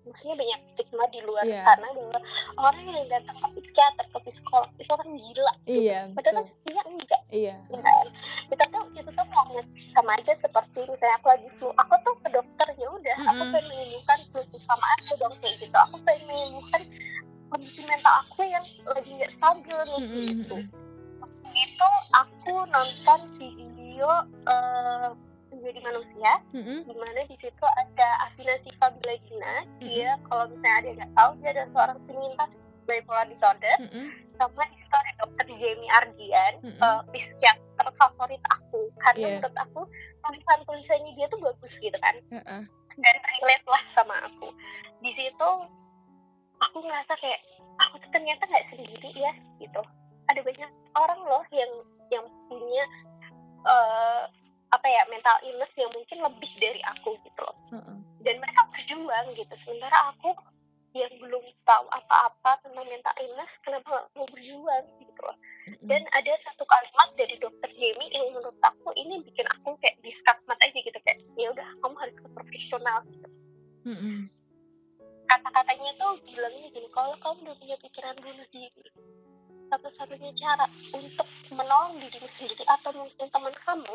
maksudnya 0.00 0.32
banyak 0.34 0.60
stigma 0.66 1.04
di 1.12 1.20
luar 1.20 1.44
Iya. 1.44 1.60
sana 1.60 1.86
bahwa 1.92 2.18
orang 2.56 2.88
yang 2.88 3.04
datang 3.06 3.36
ke 3.36 3.60
psikiater 3.60 4.06
ke 4.08 4.18
psikolog 4.24 4.72
itu 4.74 4.88
orang 4.88 5.12
gila 5.12 5.52
Iya, 5.68 5.98
padahal 6.16 6.34
kan 6.34 6.40
betul. 6.40 6.50
sebenarnya 6.56 6.82
enggak 6.88 7.22
Iya. 7.30 7.54
ya 7.60 7.78
kan? 7.78 8.06
kita 8.48 8.64
tuh 8.72 8.82
kita 8.96 9.10
tuh 9.12 9.26
banget 9.28 9.66
sama 9.86 10.10
aja 10.16 10.32
seperti 10.34 10.80
misalnya 10.88 11.20
aku 11.20 11.26
lagi 11.28 11.48
flu 11.52 11.68
aku 11.76 11.94
tuh 12.00 12.14
ke 12.16 12.28
dokter 12.32 12.68
ya 12.74 12.88
udah 12.88 13.16
aku 13.20 13.32
Mm-mm. 13.36 13.52
pengen 13.52 13.66
menyembuhkan 13.68 14.18
flu 14.32 14.40
sama 14.56 14.86
aja 14.96 15.12
dong 15.20 15.34
kayak 15.38 15.54
gitu 15.60 15.76
aku 15.76 15.96
pengen 16.00 16.24
menyembuhkan 16.26 16.82
kondisi 17.50 17.82
mental 17.82 18.14
aku 18.22 18.40
yang 18.42 18.64
lagi 18.86 19.10
nggak 19.12 19.32
stabil 19.32 19.76
nih 19.76 20.00
Mm-mm. 20.00 20.26
gitu 20.38 20.56
itu 21.50 21.88
aku 22.14 22.62
nonton 22.70 23.20
video 23.34 24.06
eh, 24.46 25.08
menjadi 25.50 25.80
manusia 25.82 26.32
Mm-mm. 26.54 26.86
di 26.86 26.94
mana 26.94 27.26
di 27.26 27.34
situ 27.36 27.64
ada 27.66 28.08
Asina 28.22 28.54
Siva 28.54 28.94
Bilagina 28.96 29.66
dia 29.82 30.14
kalau 30.30 30.46
misalnya 30.46 30.78
ada 30.78 30.90
nggak 30.94 31.12
tahu 31.12 31.30
dia 31.42 31.48
adalah 31.50 31.68
seorang 31.74 31.98
penyintas 32.06 32.52
bipolar 32.86 33.26
disorder 33.26 33.76
Mm-mm. 33.82 34.14
sama 34.38 34.62
di 34.70 34.76
situ 34.78 34.94
ada 34.94 35.12
dokter 35.20 35.46
Jamie 35.58 35.90
Ardian 35.90 36.54
Mm-mm. 36.62 36.78
eh, 36.78 37.02
psikiater 37.10 37.86
favorit 37.98 38.42
aku 38.46 38.86
karena 39.02 39.18
Iya. 39.20 39.28
menurut 39.42 39.56
aku 39.58 39.80
tulisan 40.22 40.58
tulisannya 40.64 41.12
dia 41.18 41.26
tuh 41.26 41.42
bagus 41.42 41.74
gitu 41.76 41.98
kan 41.98 42.14
Heeh. 42.30 42.62
dan 42.94 43.16
relate 43.18 43.66
lah 43.66 43.82
sama 43.90 44.14
aku 44.22 44.54
di 45.02 45.10
situ 45.10 45.50
aku 46.60 46.78
ngerasa 46.84 47.16
kayak 47.16 47.40
aku 47.80 48.00
tuh 48.04 48.10
ternyata 48.12 48.44
nggak 48.46 48.68
sendiri 48.68 49.10
ya 49.16 49.32
gitu. 49.58 49.82
Ada 50.28 50.40
banyak 50.44 50.70
orang 50.94 51.20
loh 51.26 51.44
yang 51.50 51.72
yang 52.12 52.24
punya 52.46 52.84
eh, 53.66 54.22
apa 54.70 54.86
ya 54.86 55.02
mental 55.10 55.36
illness 55.42 55.74
yang 55.74 55.90
mungkin 55.90 56.22
lebih 56.22 56.52
dari 56.62 56.80
aku 56.86 57.18
gitu 57.26 57.40
loh. 57.42 57.56
Heeh. 57.74 57.96
dan 58.20 58.36
mereka 58.36 58.68
berjuang 58.68 59.26
gitu. 59.32 59.54
Sementara 59.56 60.12
aku 60.12 60.36
yang 60.90 61.10
belum 61.22 61.44
tahu 61.62 61.86
apa-apa 61.86 62.66
tentang 62.66 62.82
mental 62.84 63.14
illness 63.22 63.52
kenapa 63.62 63.86
nggak 63.86 64.06
mau 64.18 64.28
berjuang 64.28 64.84
gitu 65.00 65.20
loh. 65.22 65.36
Dan 65.86 66.02
ada 66.10 66.32
satu 66.42 66.66
kalimat 66.66 67.08
dari 67.14 67.38
dokter 67.38 67.70
Jamie 67.78 68.10
yang 68.10 68.34
menurut 68.34 68.58
aku 68.58 68.90
ini 68.98 69.22
bikin 69.22 69.46
aku 69.46 69.78
kayak 69.78 69.96
diskakmat 70.02 70.58
aja 70.58 70.78
gitu. 70.78 70.98
Kayak 71.06 71.22
ya 71.38 71.48
udah 71.54 71.68
kamu 71.80 71.96
harus 71.96 72.16
ke 72.18 72.28
profesional 72.34 72.98
gitu. 73.06 73.28
Mm-mm. 73.86 74.28
Kata-katanya 75.30 75.90
tuh 75.94 76.18
bilangnya 76.26 76.68
gini 76.74 76.88
kalau 76.90 77.14
kamu 77.22 77.38
udah 77.46 77.56
punya 77.62 77.76
pikiran 77.78 78.14
bunuh 78.18 78.48
diri 78.50 78.82
satu-satunya 79.70 80.34
cara 80.34 80.66
untuk 80.90 81.28
menolong 81.54 82.02
dirimu 82.02 82.26
sendiri 82.26 82.66
atau 82.66 82.90
mungkin 82.98 83.26
teman 83.30 83.54
kamu 83.62 83.94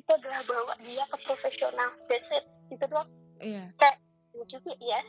itu 0.00 0.10
adalah 0.16 0.40
bawa 0.48 0.72
dia 0.80 1.04
ke 1.04 1.16
profesional 1.28 1.92
that's 2.08 2.32
it 2.32 2.48
itu 2.72 2.84
doang 2.88 3.04
Iya. 3.40 3.72
Ya 4.36 4.44
juga 4.44 4.72
ya 4.84 5.00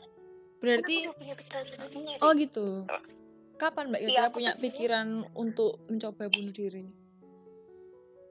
Berarti 0.63 0.96
diri 1.12 2.16
oh 2.24 2.32
gitu. 2.38 2.88
Kapan 3.60 3.94
Mbak 3.94 4.01
Iya, 4.01 4.08
kira-kira 4.10 4.25
aku 4.25 4.36
punya 4.40 4.54
pikiran 4.58 5.08
untuk 5.38 5.72
mencoba 5.92 6.32
bunuh 6.32 6.54
diri? 6.56 6.86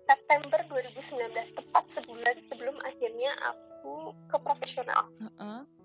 September 0.08 0.58
2019 0.66 1.54
tepat 1.54 1.84
sebulan 1.86 2.36
sebelum 2.42 2.76
akhirnya 2.82 3.30
aku 3.46 4.10
ke 4.26 4.36
profesional 4.42 5.06
Heeh. 5.22 5.79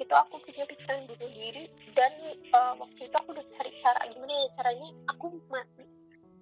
Itu 0.00 0.14
aku 0.14 0.40
punya 0.40 0.64
pikiran 0.64 1.04
bunuh 1.08 1.30
diri 1.32 1.64
dan 1.92 2.12
eh, 2.32 2.72
waktu 2.78 3.00
itu 3.08 3.16
aku 3.16 3.28
udah 3.36 3.46
cari 3.52 3.70
cara 3.76 4.00
gimana 4.08 4.32
ya 4.32 4.48
caranya 4.60 4.88
aku 5.12 5.26
mati 5.52 5.84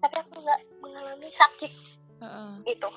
tapi 0.01 0.17
aku 0.17 0.33
nggak 0.41 0.61
mengalami 0.81 1.29
sakit 1.31 1.73
Heeh. 2.21 2.53
gitu 2.69 2.91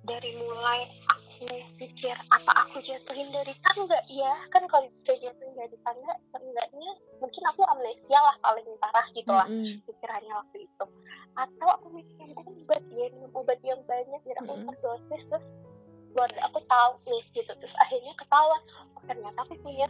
dari 0.00 0.32
mulai 0.40 0.88
aku 1.12 1.44
pikir 1.76 2.16
apa 2.32 2.52
aku 2.64 2.80
jatuhin 2.80 3.28
dari 3.32 3.52
tangga 3.60 4.00
ya 4.08 4.32
kan 4.48 4.64
kalau 4.64 4.88
bisa 5.00 5.12
jatuhin 5.20 5.52
dari 5.52 5.76
tangga 5.84 6.12
enggaknya 6.32 6.90
mungkin 7.20 7.42
aku 7.52 7.60
amnesia 7.68 8.16
lah 8.16 8.36
paling 8.40 8.64
parah 8.80 9.06
gitu 9.12 9.32
lah 9.32 9.44
Mm-mm. 9.44 9.84
pikirannya 9.84 10.32
waktu 10.32 10.64
itu 10.64 10.84
atau 11.36 11.68
aku 11.68 11.86
mikir 11.92 12.32
obat 12.32 12.82
ya 12.88 13.06
minum 13.12 13.32
obat 13.36 13.60
yang 13.60 13.80
banyak 13.84 14.20
biar 14.24 14.38
aku 14.40 14.52
Mm-mm. 14.56 14.68
overdosis 14.72 15.22
terus 15.28 15.46
keluarga 16.10 16.40
aku 16.48 16.58
tahu 16.64 16.92
nih 17.06 17.22
gitu 17.36 17.52
terus 17.54 17.76
akhirnya 17.78 18.12
ketahuan 18.16 18.62
oh, 18.80 18.89
ternyata 19.06 19.38
aku 19.44 19.54
punya 19.60 19.86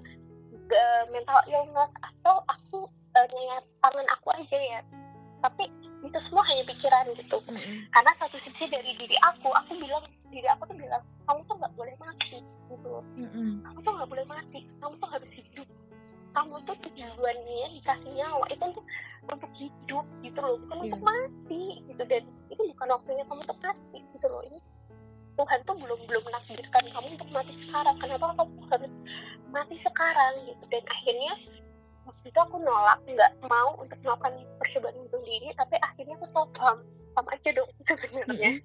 eh, 0.53 1.05
mental 1.11 1.41
illness 1.47 1.91
atau 2.01 2.43
aku 2.47 2.87
nyayat 3.11 3.65
tangan 3.83 4.07
aku 4.15 4.29
aja 4.33 4.57
ya 4.57 4.81
tapi 5.41 5.67
itu 6.01 6.19
semua 6.21 6.45
hanya 6.47 6.63
pikiran 6.63 7.11
gitu 7.17 7.41
Mm-mm. 7.49 7.89
karena 7.91 8.13
satu 8.17 8.37
sisi 8.37 8.69
dari 8.69 8.93
diri 8.97 9.17
aku 9.19 9.51
aku 9.51 9.73
bilang 9.77 10.05
diri 10.31 10.47
aku 10.47 10.69
tuh 10.69 10.77
bilang 10.79 11.03
kamu 11.27 11.41
tuh 11.49 11.57
nggak 11.59 11.75
boleh 11.75 11.95
mati 11.99 12.39
gitu. 12.71 12.95
Mm-mm. 13.19 13.65
kamu 13.67 13.79
tuh 13.83 13.93
nggak 13.99 14.09
boleh 14.09 14.27
mati 14.29 14.59
kamu 14.79 14.95
tuh 15.01 15.09
harus 15.11 15.31
hidup 15.33 15.69
kamu 16.31 16.55
tuh 16.63 16.77
tujuannya 16.87 17.67
dikasih 17.75 18.11
nyawa 18.15 18.45
itu 18.47 18.63
untuk 18.63 18.87
untuk 19.27 19.51
hidup 19.59 20.07
gitu 20.23 20.39
loh 20.39 20.55
bukan 20.63 20.77
Iya. 20.79 20.85
untuk 20.87 21.03
mati 21.03 21.65
gitu 21.91 22.03
dan 22.07 22.23
itu 22.49 22.63
bukan 22.71 22.89
waktunya 22.95 23.25
kamu 23.27 23.41
untuk 23.43 23.61
mati 23.61 23.99
gitu 24.15 24.27
loh 24.31 24.43
ini 24.47 24.59
Tuhan 25.41 25.65
tuh 25.65 25.77
belum 25.81 26.01
belum 26.05 26.23
menakdirkan 26.29 26.85
kamu 26.93 27.17
untuk 27.17 27.31
mati 27.33 27.57
sekarang 27.57 27.97
kenapa 27.97 28.37
kamu 28.37 28.61
harus 28.69 29.01
mati 29.49 29.81
sekarang 29.81 30.37
gitu 30.45 30.65
dan 30.69 30.85
akhirnya 30.85 31.33
waktu 32.05 32.25
itu 32.29 32.39
aku 32.45 32.57
nolak 32.61 33.01
nggak 33.09 33.33
mau 33.49 33.73
untuk 33.81 33.97
melakukan 34.05 34.37
percobaan 34.61 35.01
bunuh 35.09 35.23
diri 35.25 35.49
tapi 35.57 35.81
akhirnya 35.81 36.21
aku 36.21 36.27
self 36.29 36.53
harm 36.61 36.85
sama 37.17 37.33
aja 37.33 37.51
dong 37.57 37.71
sebenarnya 37.89 38.61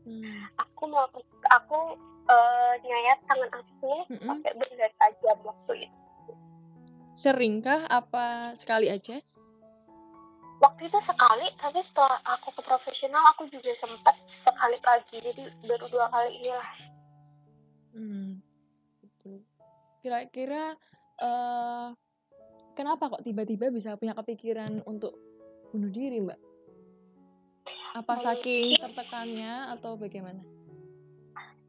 Mm. 0.00 0.48
aku 0.56 0.88
melakukan 0.88 1.28
aku 1.52 1.92
eh, 2.24 2.72
nyayat 2.88 3.20
tangan 3.28 3.52
aku 3.52 4.08
Mm-mm. 4.08 4.28
pakai 4.32 4.52
benda 4.56 4.88
tajam 4.96 5.38
waktu 5.44 5.72
itu 5.86 6.32
Seringkah 7.12 7.84
apa 7.84 8.56
sekali 8.56 8.88
aja? 8.88 9.20
Waktu 10.60 10.92
itu 10.92 10.98
sekali 11.00 11.48
tapi 11.56 11.80
setelah 11.80 12.20
aku 12.28 12.52
ke 12.52 12.62
profesional 12.62 13.24
aku 13.32 13.48
juga 13.48 13.72
sempat 13.72 14.14
sekali 14.28 14.76
lagi 14.84 15.16
jadi 15.18 15.42
baru 15.64 15.86
dua 15.88 16.06
kali 16.12 16.30
inilah 16.40 16.68
Hmm. 17.90 18.38
Gitu. 19.02 19.42
Kira-kira 20.02 20.78
eh 21.20 21.88
kenapa 22.78 23.10
kok 23.10 23.24
tiba-tiba 23.26 23.68
bisa 23.74 23.98
punya 23.98 24.14
kepikiran 24.16 24.80
untuk 24.86 25.12
bunuh 25.74 25.90
diri, 25.90 26.22
Mbak? 26.22 26.40
Apa 27.98 28.14
saking 28.22 28.78
tertekannya 28.78 29.74
atau 29.74 29.98
bagaimana? 29.98 30.40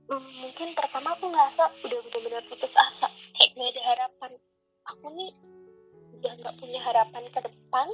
Hmm, 0.06 0.32
mungkin 0.44 0.78
pertama 0.78 1.18
aku 1.18 1.32
ngerasa 1.32 1.72
udah 1.88 2.00
benar-benar 2.06 2.44
putus 2.46 2.76
asa 2.78 3.08
kayak 3.34 3.56
gak 3.56 3.70
ada 3.74 3.82
harapan 3.96 4.32
aku 4.84 5.06
nih 5.16 5.32
udah 6.20 6.32
nggak 6.36 6.56
punya 6.60 6.80
harapan 6.84 7.24
ke 7.32 7.40
depan 7.40 7.88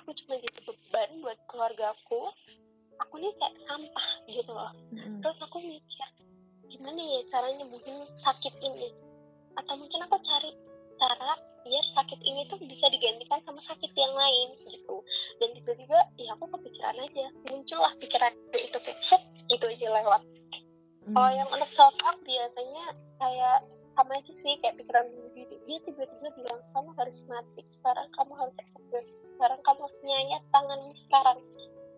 aku 0.00 0.16
cuma 0.24 0.34
jadi 0.40 0.60
beban 0.64 1.10
buat 1.20 1.38
keluargaku 1.46 2.32
aku. 3.00 3.14
Nih 3.20 3.32
kayak 3.36 3.56
sampah 3.64 4.08
gitu 4.28 4.52
loh. 4.52 4.72
Mm-mm. 4.92 5.20
terus 5.20 5.38
aku 5.44 5.60
mikir 5.60 6.00
gimana 6.70 7.00
ya 7.00 7.20
cara 7.28 7.52
nyembuhin 7.52 8.08
sakit 8.16 8.54
ini? 8.64 8.90
Atau 9.56 9.76
mungkin 9.76 10.00
aku 10.06 10.16
cari 10.24 10.50
cara 11.00 11.36
biar 11.60 11.84
sakit 11.92 12.20
ini 12.24 12.48
tuh 12.48 12.56
bisa 12.64 12.88
digantikan 12.88 13.40
sama 13.44 13.60
sakit 13.60 13.92
yang 13.92 14.12
lain 14.16 14.48
gitu. 14.68 14.96
Dan 15.40 15.52
tiba-tiba 15.56 15.98
ya 16.16 16.32
aku 16.36 16.48
kepikiran 16.48 16.96
aja. 17.00 17.26
Muncullah 17.48 17.92
pikiran 18.00 18.32
itu 18.56 18.78
kayak 18.80 19.00
set 19.04 19.22
gitu 19.52 19.68
aja 19.68 19.88
lewat. 19.92 20.22
Hmm. 21.00 21.16
kalau 21.16 21.32
yang 21.32 21.48
untuk 21.48 21.70
self 21.72 21.96
biasanya 22.22 22.84
kayak 23.16 23.58
sama 24.00 24.16
aja 24.16 24.32
sih 24.32 24.56
kayak 24.64 24.80
pikiran 24.80 25.12
diri 25.36 25.60
dia 25.68 25.78
tiba-tiba 25.84 26.32
bilang 26.32 26.60
kamu 26.72 26.90
harus 26.96 27.20
mati 27.28 27.60
sekarang 27.68 28.08
kamu 28.16 28.32
harus 28.32 28.56
aktif 28.56 29.04
sekarang 29.20 29.60
kamu 29.60 29.80
harus 29.84 30.00
nyayat 30.08 30.42
tanganmu 30.48 30.92
sekarang 30.96 31.38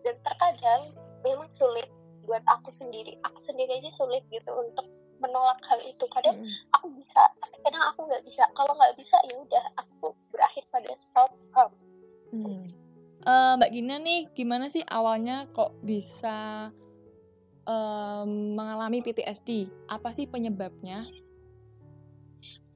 dan 0.03 0.15
terkadang 0.27 0.81
memang 1.23 1.47
sulit 1.55 1.87
buat 2.27 2.43
aku 2.43 2.75
sendiri 2.75 3.15
aku 3.23 3.39
sendiri 3.47 3.79
aja 3.79 3.91
sulit 3.95 4.27
gitu 4.35 4.51
untuk 4.51 4.83
menolak 5.23 5.55
hal 5.71 5.79
itu 5.87 6.03
kadang 6.11 6.43
Mm-mm. 6.43 6.75
aku 6.75 6.91
bisa 6.99 7.23
tapi 7.39 7.55
kadang 7.63 7.83
aku 7.87 8.03
nggak 8.11 8.23
bisa 8.27 8.43
kalau 8.59 8.75
nggak 8.75 8.99
bisa 8.99 9.15
ya 9.31 9.39
udah 9.39 9.65
aku 9.79 10.11
berakhir 10.35 10.67
pada 10.67 10.91
self 10.99 11.31
harm 11.55 11.71
Hmm. 12.33 12.65
Eh, 13.23 13.53
Mbak 13.61 13.71
Gina 13.71 13.95
nih 14.01 14.33
gimana 14.33 14.67
sih 14.67 14.81
awalnya 14.83 15.45
kok 15.53 15.77
bisa 15.85 16.69
em, 17.63 18.57
mengalami 18.57 19.05
PTSD? 19.05 19.69
Apa 19.87 20.09
sih 20.11 20.25
penyebabnya? 20.25 21.05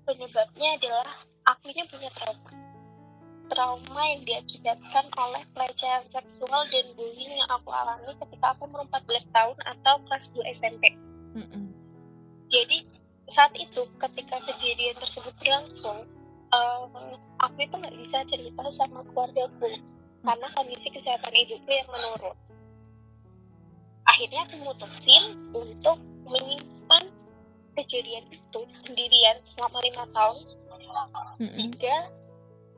Penyebabnya 0.08 0.80
adalah 0.80 1.08
akunya 1.44 1.84
punya 1.92 2.08
trauma 2.16 2.52
trauma 3.48 4.04
yang 4.12 4.22
diakibatkan 4.28 5.08
oleh 5.16 5.44
pelecehan 5.56 6.04
seksual 6.12 6.68
dan 6.68 6.86
bullying 7.00 7.32
yang 7.40 7.50
aku 7.52 7.72
alami 7.72 8.12
ketika 8.20 8.56
aku 8.56 8.68
umur 8.68 8.84
14 8.92 9.24
tahun 9.32 9.58
atau 9.64 9.96
kelas 10.04 10.26
2 10.36 10.56
SMP. 10.60 10.84
Mm-mm. 11.36 11.72
Jadi 12.52 12.84
saat 13.28 13.56
itu 13.56 13.88
ketika 14.00 14.40
kejadian 14.52 14.96
tersebut 15.00 15.32
berlangsung, 15.40 16.08
em, 16.52 16.92
aku 17.40 17.58
itu 17.64 17.76
nggak 17.76 17.96
bisa 17.96 18.24
cerita 18.28 18.64
sama 18.76 19.04
keluargaku 19.12 19.80
karena 20.24 20.48
kondisi 20.56 20.88
kesehatan 20.92 21.34
ibuku 21.36 21.72
yang 21.72 21.88
menurun. 21.88 22.36
Akhirnya 24.08 24.48
aku 24.48 24.56
mutusin 24.64 25.24
untuk 25.52 26.00
menyimpan 26.28 27.04
kejadian 27.78 28.26
itu 28.34 28.60
sendirian 28.74 29.38
selama 29.46 29.78
lima 29.86 30.10
tahun 30.10 30.38
hingga 31.38 31.98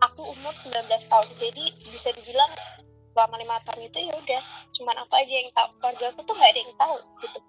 aku 0.03 0.21
umur 0.35 0.51
19 0.51 0.75
tahun. 1.07 1.27
Jadi 1.39 1.65
bisa 1.87 2.11
dibilang 2.11 2.51
selama 3.15 3.35
lima 3.39 3.57
tahun 3.63 3.87
itu 3.87 3.99
ya 4.11 4.13
udah 4.15 4.41
cuman 4.75 4.95
aku 5.07 5.13
aja 5.15 5.33
yang 5.39 5.51
tahu. 5.55 5.69
Keluarga 5.79 6.05
aku 6.11 6.21
tuh 6.27 6.35
nggak 6.35 6.51
ada 6.51 6.61
yang 6.61 6.75
tahu 6.75 6.97
gitu. 7.23 7.39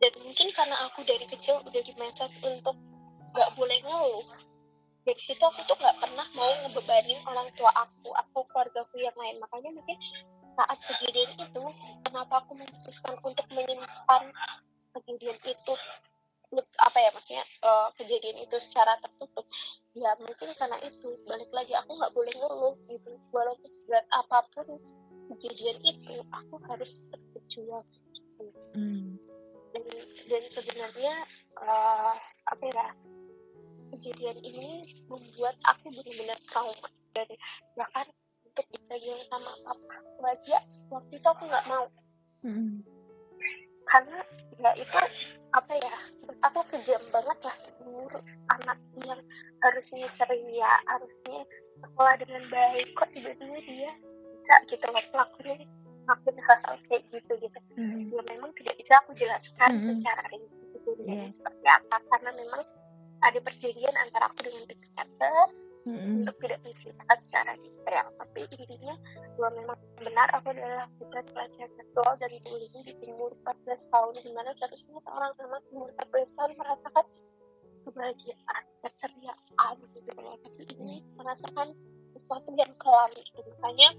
Dan 0.00 0.12
mungkin 0.24 0.48
karena 0.56 0.76
aku 0.88 1.00
dari 1.04 1.26
kecil 1.28 1.60
udah 1.64 1.82
di 1.84 1.92
mindset 1.96 2.32
untuk 2.44 2.76
nggak 3.32 3.50
boleh 3.56 3.78
ngeluh. 3.84 4.24
Dari 5.00 5.20
situ 5.20 5.40
aku 5.40 5.64
tuh 5.64 5.76
nggak 5.80 5.96
pernah 5.96 6.28
mau 6.36 6.52
ngebebanin 6.64 7.20
orang 7.24 7.48
tua 7.56 7.72
aku 7.72 8.12
atau 8.12 8.44
keluarga 8.52 8.84
aku 8.84 9.00
yang 9.00 9.16
lain. 9.16 9.40
Makanya 9.40 9.70
mungkin 9.72 9.96
saat 10.56 10.76
kejadian 10.84 11.30
itu, 11.40 11.64
kenapa 12.04 12.44
aku 12.44 12.52
memutuskan 12.52 13.16
untuk 13.24 13.48
menyimpan 13.48 14.28
kejadian 14.92 15.38
itu 15.40 15.74
apa 16.82 16.98
ya 16.98 17.10
eh, 17.70 17.88
kejadian 18.02 18.38
itu 18.42 18.56
secara 18.58 18.98
tertutup 18.98 19.46
ya 19.94 20.10
mungkin 20.18 20.50
karena 20.58 20.78
itu 20.82 21.08
balik 21.26 21.50
lagi 21.54 21.74
aku 21.78 21.90
nggak 21.94 22.14
boleh 22.14 22.34
ngeluh 22.34 22.74
gitu 22.90 23.12
walaupun 23.30 23.70
seberat 23.70 24.06
apa 24.10 24.38
pun 24.54 24.66
kejadian 25.34 25.78
itu 25.86 26.22
aku 26.34 26.58
harus 26.66 26.98
berjuang 27.10 27.86
gitu. 27.86 28.44
Mm. 28.74 29.18
dan, 29.74 29.84
dan 30.26 30.42
sebenarnya 30.50 31.14
eh, 31.62 32.14
apa 32.50 32.64
ya 32.74 32.86
kejadian 33.94 34.38
ini 34.42 34.86
membuat 35.10 35.58
aku 35.66 35.90
benar-benar 35.90 36.38
trauma 36.50 36.88
dan 37.14 37.28
bahkan 37.74 38.06
untuk 38.46 38.66
dipegang 38.74 39.22
sama 39.30 39.50
papa 39.66 39.94
aku 39.98 40.22
aja 40.26 40.58
waktu 40.90 41.12
itu 41.18 41.26
aku 41.26 41.42
nggak 41.46 41.66
mau 41.70 41.86
Mm-mm. 42.46 42.99
Karena 43.90 44.18
ya 44.60 44.70
itu 44.78 44.98
apa 45.50 45.72
ya 45.74 45.94
aku 46.46 46.60
kejam 46.70 47.02
banget 47.10 47.38
lah 47.42 47.56
umur 47.82 48.12
anak 48.54 48.78
yang 49.02 49.20
harusnya 49.60 50.06
ceria 50.14 50.72
harusnya 50.86 51.40
sekolah 51.82 52.14
dengan 52.22 52.42
baik 52.48 52.86
kok 52.94 53.10
tiba-tiba 53.10 53.58
dia 53.66 53.92
bisa 54.30 54.54
gitu 54.70 54.86
loh 54.86 55.04
pelakunya 55.10 55.54
ngelakuin 56.06 56.38
hal-hal 56.42 56.74
kayak 56.86 57.02
gitu 57.10 57.32
gitu 57.38 57.58
Mm-mm. 57.76 58.14
ya 58.14 58.22
memang 58.30 58.50
tidak 58.56 58.74
bisa 58.78 58.92
aku 59.02 59.10
jelaskan 59.18 59.70
Mm-mm. 59.74 59.98
secara 59.98 60.22
rinci 60.30 60.54
kejadiannya 60.74 61.26
Iya. 61.26 61.34
seperti 61.34 61.66
apa 61.66 61.96
karena 62.10 62.30
memang 62.34 62.62
ada 63.20 63.38
perjanjian 63.40 63.96
antara 64.00 64.24
aku 64.30 64.40
dengan 64.46 64.64
psikiater 64.70 65.46
Mm-mm. 65.88 66.22
untuk 66.22 66.36
tidak 66.44 66.60
menceritakan 66.60 67.18
secara 67.24 67.52
detail. 67.56 68.06
Tapi 68.20 68.40
intinya 68.52 68.94
bahwa 69.36 69.50
memang 69.56 69.78
benar 69.96 70.28
aku 70.36 70.46
adalah 70.52 70.84
korban 71.00 71.24
pelecehan 71.32 71.70
seksual 71.76 72.12
dan 72.20 72.32
bullying 72.44 72.84
di 72.84 72.92
umur 73.08 73.30
14 73.48 73.92
tahun 73.92 74.14
di 74.20 74.30
mana 74.36 74.50
seharusnya 74.56 74.98
seorang 75.00 75.32
anak 75.40 75.64
umur 75.72 75.88
14 75.96 76.36
tahun 76.36 76.52
merasakan 76.60 77.06
kebahagiaan 77.88 78.62
keceriaan 78.84 79.74
gitu. 79.96 80.10
Loh 80.20 80.36
tapi 80.44 80.62
ini 80.76 80.96
merasakan 81.16 81.68
sesuatu 82.12 82.50
yang 82.54 82.72
kelam. 82.76 83.10
Gitu 83.16 83.40
makanya 83.56 83.90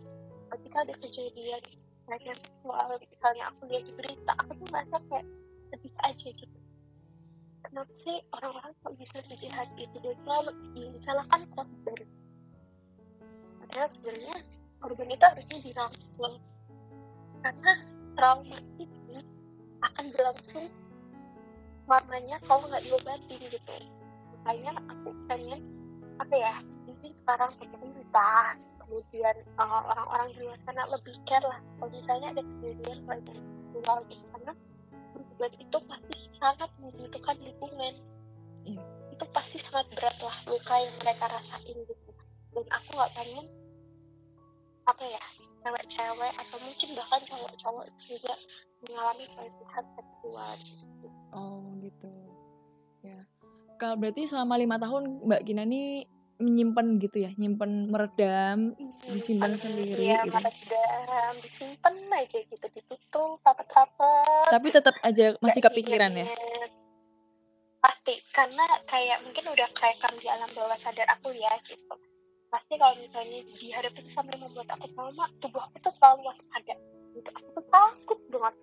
ketika 0.54 0.78
ada 0.86 0.94
kejadian 1.02 1.64
pelecehan 2.06 2.40
seksual 2.44 2.88
misalnya 3.00 3.44
aku 3.50 3.62
lihat 3.72 3.84
di 3.88 3.94
berita 3.96 4.32
aku 4.38 4.52
tuh 4.60 4.68
merasa 4.70 4.98
kayak 5.08 5.26
sedih 5.72 5.96
aja 6.04 6.30
gitu 6.36 6.61
kenapa 7.72 7.94
sih 8.04 8.20
orang-orang 8.36 8.72
kok 8.84 8.94
bisa 9.00 9.18
sejahat 9.24 9.72
itu 9.80 9.96
dan 10.04 10.16
selalu 10.28 10.52
disalahkan 10.76 11.42
korban 11.56 12.00
padahal 13.72 13.88
sebenarnya 13.96 14.36
korban 14.82 15.14
itu 15.14 15.24
harusnya 15.24 15.58
dirangkul. 15.62 16.34
Karena 17.42 17.72
trauma 18.18 18.58
itu 18.82 19.18
akan 19.82 20.06
berlangsung 20.12 20.66
lamanya 21.86 22.38
kalau 22.50 22.66
nggak 22.68 22.84
diobatin 22.84 23.42
gitu. 23.48 23.76
Makanya 24.42 24.72
aku 24.90 25.10
pengen 25.30 25.62
apa 26.18 26.36
ya 26.36 26.54
mungkin 26.86 27.12
sekarang 27.16 27.50
pemerintah 27.58 28.58
kemudian 28.84 29.36
uh, 29.58 29.82
orang-orang 29.96 30.28
di 30.36 30.40
luar 30.44 30.60
sana 30.60 30.84
lebih 30.90 31.16
care 31.24 31.46
lah 31.46 31.58
kalau 31.80 31.90
misalnya 31.94 32.28
ada 32.36 32.44
kejadian 32.44 33.00
seksual 33.08 33.98
gitu. 34.10 34.26
Karena 34.36 34.54
korban 35.42 35.58
itu 35.58 35.78
pasti 35.90 36.18
sangat 36.38 36.70
membutuhkan 36.78 37.34
dukungan 37.42 37.94
Iya. 38.62 38.78
itu 39.10 39.26
pasti 39.34 39.58
sangat 39.58 39.90
berat 39.98 40.14
lah 40.22 40.38
luka 40.46 40.76
yang 40.78 40.94
mereka 41.02 41.26
rasain 41.34 41.78
gitu 41.82 42.10
dan 42.54 42.66
aku 42.70 42.90
nggak 42.94 43.14
pengen 43.18 43.46
apa 44.86 45.02
ya 45.02 45.24
cewek-cewek 45.66 46.34
atau 46.38 46.58
mungkin 46.62 46.90
bahkan 46.94 47.22
cowok-cowok 47.26 47.86
juga 48.06 48.34
mengalami 48.86 49.26
pelecehan 49.34 49.86
seksual 49.98 50.52
gitu. 50.62 50.86
Oh 51.34 51.66
gitu. 51.82 52.10
Ya. 53.02 53.26
Kalau 53.82 53.98
berarti 53.98 54.30
selama 54.30 54.62
lima 54.62 54.78
tahun 54.78 55.26
Mbak 55.26 55.42
Gina 55.46 55.66
nih 55.66 56.06
menyimpan 56.42 56.98
gitu 57.00 57.18
ya, 57.24 57.32
nyimpen 57.38 57.94
meredam, 57.94 58.74
Disimpan 59.08 59.56
sendiri 59.56 60.14
ya, 60.14 60.26
gitu. 60.26 60.34
meredam 60.34 61.34
disimpan 61.40 61.96
aja 62.12 62.38
gitu 62.44 62.66
ditutup 62.74 63.40
rapat-rapat. 63.46 64.50
Tapi 64.50 64.68
tetap 64.74 64.96
aja 65.06 65.38
masih 65.40 65.62
kepikiran 65.62 66.12
ya. 66.18 66.28
pasti 67.82 68.14
karena 68.30 68.62
kayak 68.86 69.26
mungkin 69.26 69.42
udah 69.58 69.66
kerekam 69.74 70.14
di 70.22 70.30
alam 70.30 70.46
bawah 70.54 70.78
sadar 70.78 71.10
aku 71.18 71.34
ya 71.34 71.50
gitu. 71.66 71.98
Pasti 72.54 72.78
kalau 72.78 72.94
misalnya 72.94 73.42
dihadapin 73.58 74.06
sampai 74.06 74.38
membuat 74.38 74.70
aku 74.78 74.86
trauma 74.94 75.26
tubuh 75.42 75.66
aku 75.66 75.82
tuh 75.82 75.90
selalu 75.90 76.30
waspada. 76.30 76.78
Gitu. 77.18 77.30
Aku 77.34 77.48
tuh 77.58 77.66
takut 77.74 78.20
banget. 78.30 78.54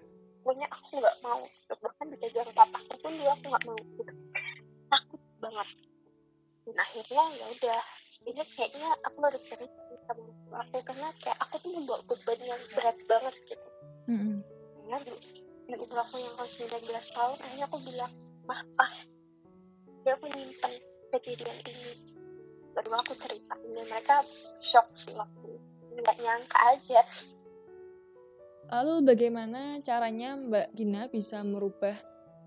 Pokoknya 0.46 0.66
aku 0.70 1.02
nggak 1.02 1.16
mau. 1.26 1.42
Gitu. 1.42 1.74
bahkan 1.82 2.06
dipegang 2.14 2.50
papaku 2.54 2.94
pun 3.02 3.12
dulu 3.18 3.30
aku 3.34 3.44
nggak 3.50 3.64
mau 3.66 3.78
gitu. 3.98 4.12
Takut 4.86 5.22
banget 5.42 5.87
akhirnya 6.78 7.24
ya 7.34 7.46
udah 7.58 7.80
ini 8.26 8.42
kayaknya 8.54 8.88
aku 9.02 9.18
harus 9.26 9.42
cerita 9.42 9.80
sama 10.06 10.62
aku 10.62 10.78
karena 10.86 11.08
kayak 11.18 11.38
aku 11.42 11.54
tuh 11.60 11.70
membawa 11.74 12.00
beban 12.06 12.40
yang 12.42 12.62
berat 12.72 12.98
banget 13.10 13.34
gitu. 13.46 13.68
Akhirnya 14.08 14.98
di, 15.04 15.14
di 15.68 15.74
umur 15.76 15.98
aku 16.00 16.16
yang 16.22 16.34
masih 16.38 16.70
19 16.70 16.86
tahun 16.88 17.36
akhirnya 17.42 17.66
aku 17.66 17.78
bilang 17.82 18.12
mah 18.46 18.62
ah 18.80 18.94
dia 20.06 20.14
aku 20.14 20.26
nyimpen 20.30 20.72
kejadian 21.12 21.58
ini. 21.66 21.92
Baru 22.72 22.94
aku 22.94 23.12
cerita 23.18 23.58
dan 23.58 23.84
mereka 23.90 24.22
shock 24.62 24.86
sih 24.94 25.12
waktu 25.18 25.58
nggak 25.98 26.16
nyangka 26.22 26.58
aja. 26.72 27.02
Lalu 28.68 28.94
bagaimana 29.02 29.80
caranya 29.80 30.36
Mbak 30.36 30.68
Gina 30.76 31.02
bisa 31.08 31.40
merubah 31.40 31.96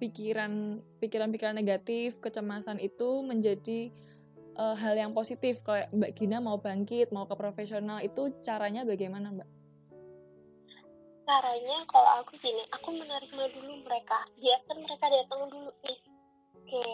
pikiran 0.02 0.82
pikiran-pikiran 0.98 1.58
negatif, 1.58 2.18
kecemasan 2.22 2.82
itu 2.82 3.22
menjadi 3.22 3.94
eh, 4.58 4.76
hal 4.76 4.94
yang 4.98 5.12
positif? 5.16 5.64
Kalau 5.64 5.86
Mbak 5.96 6.12
Gina 6.18 6.38
mau 6.44 6.60
bangkit, 6.60 7.14
mau 7.16 7.28
ke 7.28 7.36
profesional 7.36 8.04
itu 8.04 8.34
caranya 8.44 8.84
bagaimana 8.84 9.32
Mbak? 9.32 9.62
caranya 11.32 11.80
kalau 11.88 12.12
aku 12.20 12.36
gini 12.44 12.60
aku 12.76 12.92
menerima 12.92 13.44
dulu 13.56 13.74
mereka 13.88 14.20
biarkan 14.36 14.78
mereka 14.84 15.06
datang 15.08 15.48
dulu 15.48 15.72
nih 15.88 16.00
oke 16.60 16.86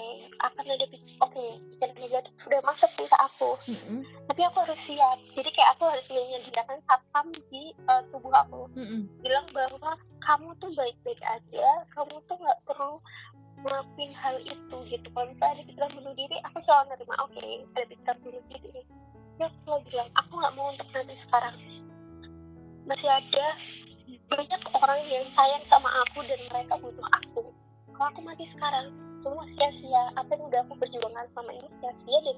akan 0.46 0.66
ada 0.78 0.86
oke 1.26 1.46
pikiran 1.74 1.98
negatif 1.98 2.34
sudah 2.38 2.60
masuk 2.62 2.92
nih 3.02 3.10
ke 3.10 3.18
aku 3.18 3.52
Mm-mm. 3.66 4.00
tapi 4.30 4.42
aku 4.46 4.58
harus 4.62 4.78
siap 4.78 5.18
jadi 5.34 5.50
kayak 5.50 5.70
aku 5.74 5.84
harus 5.90 6.08
menyediakan 6.14 6.80
satpam 6.86 7.28
di 7.50 7.74
uh, 7.90 8.06
tubuh 8.14 8.34
aku 8.36 8.70
Mm-mm. 8.78 9.10
bilang 9.26 9.50
bahwa 9.56 9.98
kamu 10.22 10.54
tuh 10.62 10.70
baik-baik 10.78 11.22
aja 11.26 11.68
kamu 11.98 12.16
tuh 12.30 12.38
nggak 12.38 12.62
perlu 12.68 13.02
ngelakuin 13.68 14.12
hal 14.16 14.36
itu 14.40 14.78
gitu. 14.88 15.08
Kalau 15.12 15.28
misalnya 15.28 15.60
ada 15.60 15.64
pikiran 15.68 15.92
bunuh 16.00 16.14
diri 16.16 16.38
aku 16.48 16.58
selalu 16.64 16.96
nerima 16.96 17.16
oke 17.20 17.48
ada 17.76 17.86
pikiran 17.92 18.18
bunuh 18.24 18.44
diri. 18.48 18.82
Ya 19.38 19.46
aku 19.52 19.58
selalu 19.68 19.82
bilang 19.92 20.10
aku 20.16 20.32
nggak 20.40 20.54
mau 20.56 20.68
untuk 20.72 20.88
nanti 20.96 21.16
sekarang. 21.20 21.56
Masih 22.88 23.10
ada 23.12 23.48
banyak 24.32 24.62
orang 24.72 25.00
yang 25.12 25.28
sayang 25.36 25.64
sama 25.68 25.92
aku 26.08 26.24
dan 26.24 26.40
mereka 26.48 26.80
butuh 26.80 27.08
aku. 27.12 27.52
Kalau 27.92 28.08
aku 28.08 28.22
mati 28.24 28.48
sekarang 28.48 28.96
semua 29.20 29.44
sia-sia. 29.58 30.16
Apa 30.16 30.38
yang 30.38 30.48
udah 30.48 30.60
aku 30.64 30.74
perjuangkan 30.80 31.28
selama 31.36 31.52
ini 31.52 31.70
sia-sia 31.84 32.18
dan 32.24 32.38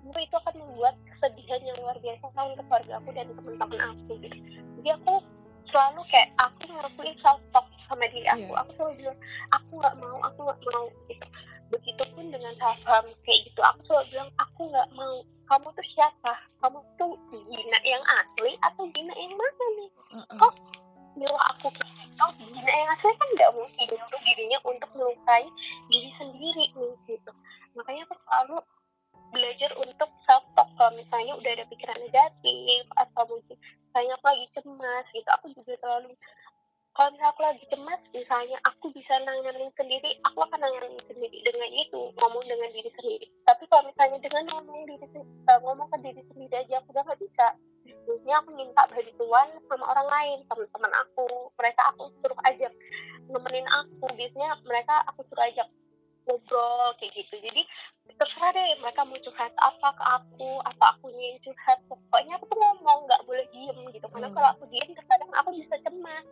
tentu 0.00 0.18
itu 0.24 0.34
akan 0.40 0.54
membuat 0.64 0.94
kesedihan 1.04 1.60
yang 1.60 1.76
luar 1.84 1.96
biasa 2.00 2.24
untuk 2.32 2.64
keluarga 2.66 2.92
aku 2.96 3.10
dan 3.12 3.26
teman-teman 3.36 3.80
aku 3.92 4.12
gitu. 4.24 4.36
Jadi 4.80 4.88
aku 4.96 5.14
selalu 5.70 6.00
kayak 6.10 6.28
aku 6.36 6.66
ngelakuin 6.68 7.14
self 7.14 7.38
talk 7.50 7.66
sama 7.78 8.04
diri 8.10 8.26
aku 8.26 8.50
Iya. 8.50 8.60
aku 8.60 8.70
selalu 8.74 8.94
bilang 8.98 9.18
aku 9.50 9.70
nggak 9.78 9.94
mau 9.96 10.18
aku 10.20 10.38
nggak 10.42 10.60
mau 10.66 10.86
gitu 11.06 11.26
begitupun 11.70 12.24
dengan 12.28 12.52
self 12.58 12.80
harm 12.82 13.06
kayak 13.22 13.46
gitu 13.46 13.60
aku 13.62 13.80
selalu 13.86 14.06
bilang 14.10 14.30
aku 14.36 14.60
nggak 14.66 14.88
mau 14.92 15.14
kamu 15.46 15.66
tuh 15.70 15.86
siapa 15.86 16.32
kamu 16.58 16.78
tuh 16.94 17.14
Gina 17.46 17.78
yang 17.82 18.02
asli 18.18 18.54
atau 18.60 18.86
Gina 18.90 19.10
yang 19.14 19.34
mana 19.34 19.64
nih. 19.78 19.90
Oh. 20.38 20.54
nyuruh 21.10 21.42
aku 21.50 21.74
kayak 21.74 21.90
gitu 22.06 22.24
Gina 22.54 22.70
yang 22.72 22.90
asli 22.90 23.10
kan 23.10 23.28
nggak 23.34 23.50
mungkin 23.54 23.86
nyuruh 23.88 24.20
dirinya 24.22 24.58
untuk 24.62 24.90
melukai 24.94 25.46
diri 25.86 26.10
sendiri 26.14 26.64
nih 26.70 26.94
gitu 27.06 27.32
makanya 27.72 28.02
aku 28.06 28.14
selalu 28.20 28.56
belajar 29.30 29.70
untuk 29.78 30.10
self 30.20 30.44
talk 30.54 30.68
kalau 30.76 30.92
misalnya 30.98 31.34
udah 31.38 31.50
ada 31.54 31.64
pikiran 31.70 31.98
negatif 32.02 32.84
atau 32.98 33.22
mungkin 33.26 33.56
aku 33.90 34.24
lagi 34.26 34.46
cemas 34.54 35.06
gitu 35.10 35.28
aku 35.34 35.50
juga 35.54 35.74
selalu 35.78 36.14
kalau 36.90 37.14
misalnya 37.14 37.30
aku 37.30 37.42
lagi 37.46 37.64
cemas 37.70 38.02
misalnya 38.10 38.58
aku 38.66 38.90
bisa 38.90 39.14
nanganin 39.22 39.70
sendiri 39.78 40.10
aku 40.26 40.42
akan 40.42 40.58
nanganin 40.58 40.98
sendiri 41.06 41.38
dengan 41.46 41.70
itu 41.70 42.10
ngomong 42.18 42.42
dengan 42.50 42.66
diri 42.74 42.90
sendiri. 42.90 43.26
Tapi 43.46 43.62
kalau 43.70 43.86
misalnya 43.86 44.18
dengan 44.18 44.44
ngomong 44.50 44.90
diri 44.90 45.06
uh, 45.14 45.58
ngomong 45.62 45.86
ke 45.94 45.96
diri 46.02 46.22
sendiri 46.26 46.50
aja 46.50 46.82
aku 46.82 46.90
udah 46.90 47.06
gak 47.06 47.20
bisa. 47.22 47.46
Biasanya 47.86 48.42
aku 48.42 48.50
minta 48.58 48.82
bantuan 48.90 49.48
sama 49.70 49.84
orang 49.86 50.08
lain 50.10 50.38
teman-teman 50.50 50.92
aku 51.06 51.24
mereka 51.54 51.82
aku 51.94 52.10
suruh 52.10 52.40
ajak 52.42 52.74
nemenin 53.30 53.66
aku. 53.70 54.06
Biasanya 54.10 54.58
mereka 54.66 54.94
aku 55.06 55.22
suruh 55.22 55.46
ajak 55.46 55.70
ngobrol 56.26 56.92
kayak 57.00 57.12
gitu. 57.14 57.34
Jadi 57.40 57.62
terserah 58.18 58.52
deh 58.52 58.68
mereka 58.84 59.06
mau 59.06 59.16
curhat 59.16 59.52
apa 59.56 59.88
ke 59.96 60.04
aku 60.04 60.50
apa 60.66 60.84
aku 60.96 61.08
yang 61.14 61.38
curhat. 61.40 61.78
Pokoknya 61.88 62.36
aku 62.36 62.44
tuh 62.50 62.58
ngomong 62.58 63.08
nggak 63.08 63.22
boleh 63.24 63.46
diem 63.54 63.78
gitu. 63.94 64.06
Karena 64.10 64.28
hmm. 64.28 64.36
kalau 64.36 64.48
aku 64.52 64.64
diem 64.68 64.90
terkadang 64.92 65.30
aku 65.32 65.50
bisa 65.56 65.74
cemas. 65.80 66.24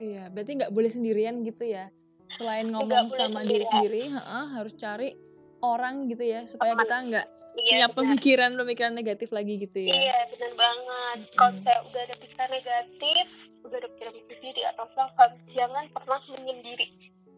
Iya 0.00 0.32
berarti 0.32 0.52
nggak 0.56 0.72
boleh 0.72 0.90
sendirian 0.90 1.44
gitu 1.44 1.64
ya? 1.66 1.92
Selain 2.38 2.66
ngomong 2.70 3.10
sama 3.10 3.42
diri 3.42 3.66
sendiri 3.66 4.08
ha, 4.14 4.54
harus 4.54 4.72
cari 4.78 5.12
orang 5.60 6.08
gitu 6.08 6.24
ya 6.24 6.48
supaya 6.48 6.72
Teman. 6.72 6.82
kita 6.86 6.96
nggak 7.10 7.26
iya, 7.58 7.68
punya 7.68 7.88
pemikiran-pemikiran 7.92 8.94
negatif 8.96 9.28
lagi 9.34 9.60
gitu 9.60 9.78
ya? 9.82 9.92
Iya 9.92 10.18
benar 10.32 10.52
banget. 10.56 11.18
Hmm. 11.20 11.36
kalau 11.36 11.58
saya 11.60 11.78
udah 11.84 12.00
ada 12.06 12.16
pikiran 12.22 12.50
negatif 12.54 13.24
udah 13.60 13.76
ada 13.76 13.88
pikiran 13.92 14.14
sendiri 14.30 14.62
atau 14.72 14.86
self 14.96 15.12
jangan 15.52 15.84
pernah 15.92 16.20
menyendiri. 16.32 16.86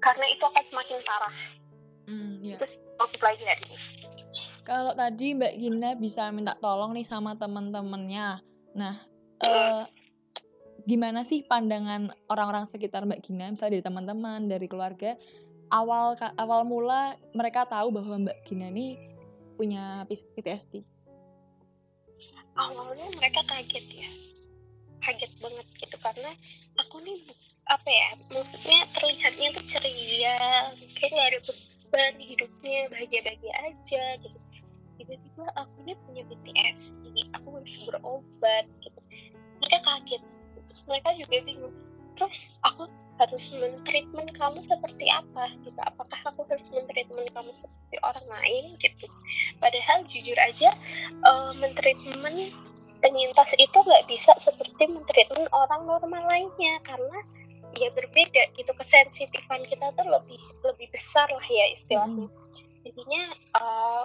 Karena 0.02 0.26
itu 0.30 0.42
akan 0.42 0.64
semakin 0.66 0.98
parah 1.06 1.34
Iya. 2.42 2.58
Terus 2.58 2.74
aku 2.98 3.14
pelajari. 3.22 3.70
Kalau 4.66 4.92
tadi 4.98 5.38
Mbak 5.38 5.54
Gina 5.58 5.90
bisa 5.94 6.26
minta 6.34 6.58
tolong 6.58 6.90
nih 6.90 7.06
sama 7.06 7.38
teman-temannya. 7.38 8.42
Nah, 8.74 8.94
eh, 9.42 9.84
gimana 10.82 11.22
sih 11.22 11.46
pandangan 11.46 12.10
orang-orang 12.26 12.66
sekitar 12.66 13.06
Mbak 13.06 13.22
Gina, 13.22 13.46
misalnya 13.54 13.78
dari 13.78 13.86
teman-teman, 13.86 14.40
dari 14.50 14.66
keluarga, 14.66 15.14
awal 15.70 16.18
awal 16.34 16.66
mula 16.66 17.14
mereka 17.30 17.62
tahu 17.66 17.94
bahwa 17.94 18.26
Mbak 18.26 18.38
Gina 18.46 18.74
ini 18.74 18.98
punya 19.54 20.02
PTSD? 20.10 20.82
Awalnya 22.58 23.06
mereka 23.16 23.40
kaget 23.46 23.86
ya, 24.02 24.10
kaget 25.00 25.32
banget 25.40 25.66
gitu 25.78 25.96
karena 26.02 26.30
aku 26.76 27.00
nih 27.00 27.22
apa 27.70 27.88
ya, 27.88 28.08
maksudnya 28.34 28.84
terlihatnya 28.98 29.48
tuh 29.54 29.64
ceria, 29.64 30.36
kayak 30.98 31.10
gak 31.14 31.28
ada 31.30 31.40
beban 32.12 32.28
hidupnya 32.28 32.80
bahagia-bahagia 32.92 33.54
aja 33.64 34.04
gitu. 34.20 34.38
Tiba-tiba 35.00 35.44
aku 35.56 35.76
nih 35.88 35.96
punya 36.04 36.22
BTS 36.28 37.00
jadi 37.00 37.20
aku 37.40 37.48
harus 37.56 37.74
berobat 37.88 38.64
gitu. 38.84 39.00
Mereka 39.64 39.78
kaget. 39.80 40.22
Terus 40.68 40.82
mereka 40.84 41.08
juga 41.16 41.36
bingung 41.40 41.74
terus 42.12 42.52
aku 42.60 42.84
harus 43.16 43.44
mentreatment 43.56 44.28
kamu 44.36 44.60
seperti 44.60 45.08
apa? 45.08 45.56
Gitu. 45.64 45.80
Apakah 45.80 46.20
aku 46.28 46.44
harus 46.52 46.68
mentreatment 46.68 47.32
kamu 47.32 47.50
seperti 47.56 47.96
orang 48.04 48.26
lain? 48.28 48.76
Gitu. 48.76 49.08
Padahal 49.56 50.04
jujur 50.04 50.36
aja 50.36 50.68
uh, 51.24 51.56
mentreatment 51.56 52.52
penyintas 53.00 53.56
itu 53.56 53.78
nggak 53.82 54.04
bisa 54.04 54.36
seperti 54.36 54.84
mentreatment 54.84 55.48
orang 55.50 55.88
normal 55.88 56.22
lainnya 56.28 56.76
karena 56.84 57.18
ya 57.76 57.88
berbeda 57.92 58.52
gitu 58.56 58.72
kesensitifan 58.76 59.64
kita 59.64 59.92
tuh 59.96 60.06
lebih 60.06 60.40
lebih 60.64 60.88
besar 60.92 61.28
lah 61.32 61.46
ya 61.46 61.66
istilahnya 61.72 62.28
hmm. 62.28 62.84
jadinya 62.84 63.24
uh, 63.56 64.04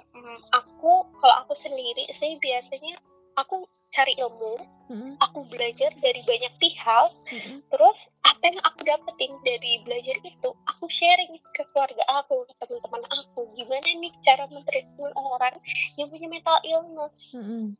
aku 0.56 1.08
kalau 1.19 1.36
aku 1.43 1.53
sendiri 1.58 2.08
sih 2.15 2.39
biasanya 2.39 2.95
aku 3.36 3.67
cari 3.88 4.13
ilmu 4.19 4.53
hmm. 4.91 5.12
aku 5.17 5.47
belajar 5.47 5.89
dari 5.97 6.21
banyak 6.27 6.53
pihak 6.60 7.10
hmm. 7.34 7.63
terus 7.71 8.12
apa 8.21 8.43
yang 8.45 8.60
aku 8.62 8.80
dapetin 8.84 9.34
dari 9.41 9.82
belajar 9.88 10.15
itu 10.21 10.49
aku 10.67 10.86
sharing 10.91 11.39
ke 11.56 11.63
keluarga 11.71 12.03
aku 12.19 12.43
ke 12.45 12.63
teman-teman 12.67 13.03
aku 13.10 13.47
gimana 13.56 13.88
nih 13.88 14.13
cara 14.19 14.45
mentreatment 14.51 15.15
orang 15.15 15.56
yang 15.95 16.12
punya 16.12 16.27
mental 16.27 16.60
illness 16.67 17.34
hmm. 17.34 17.73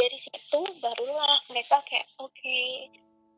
dari 0.00 0.18
situ 0.18 0.60
barulah 0.80 1.38
mereka 1.52 1.84
kayak 1.84 2.08
oke 2.18 2.32
okay, 2.32 2.88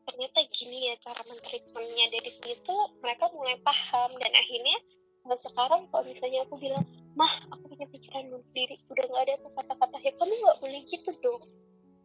ternyata 0.05 0.39
gini 0.53 0.93
ya 0.93 0.95
cara 1.01 1.21
mentreatmentnya 1.25 2.05
dari 2.13 2.31
situ 2.31 2.75
mereka 3.01 3.29
mulai 3.33 3.57
paham. 3.61 4.09
Dan 4.21 4.31
akhirnya 4.31 4.77
nah 5.25 5.37
sekarang 5.41 5.89
kalau 5.89 6.05
misalnya 6.05 6.45
aku 6.45 6.61
bilang 6.61 6.85
mah 7.17 7.33
aku 7.49 7.73
punya 7.73 7.89
pikiran 7.89 8.29
bunuh 8.29 8.45
diri 8.53 8.77
udah 8.93 9.03
nggak 9.09 9.23
ada 9.25 9.35
kata-kata 9.41 9.97
ya 10.05 10.13
kamu 10.13 10.33
nggak 10.37 10.59
boleh 10.61 10.81
gitu 10.85 11.11
dong. 11.25 11.43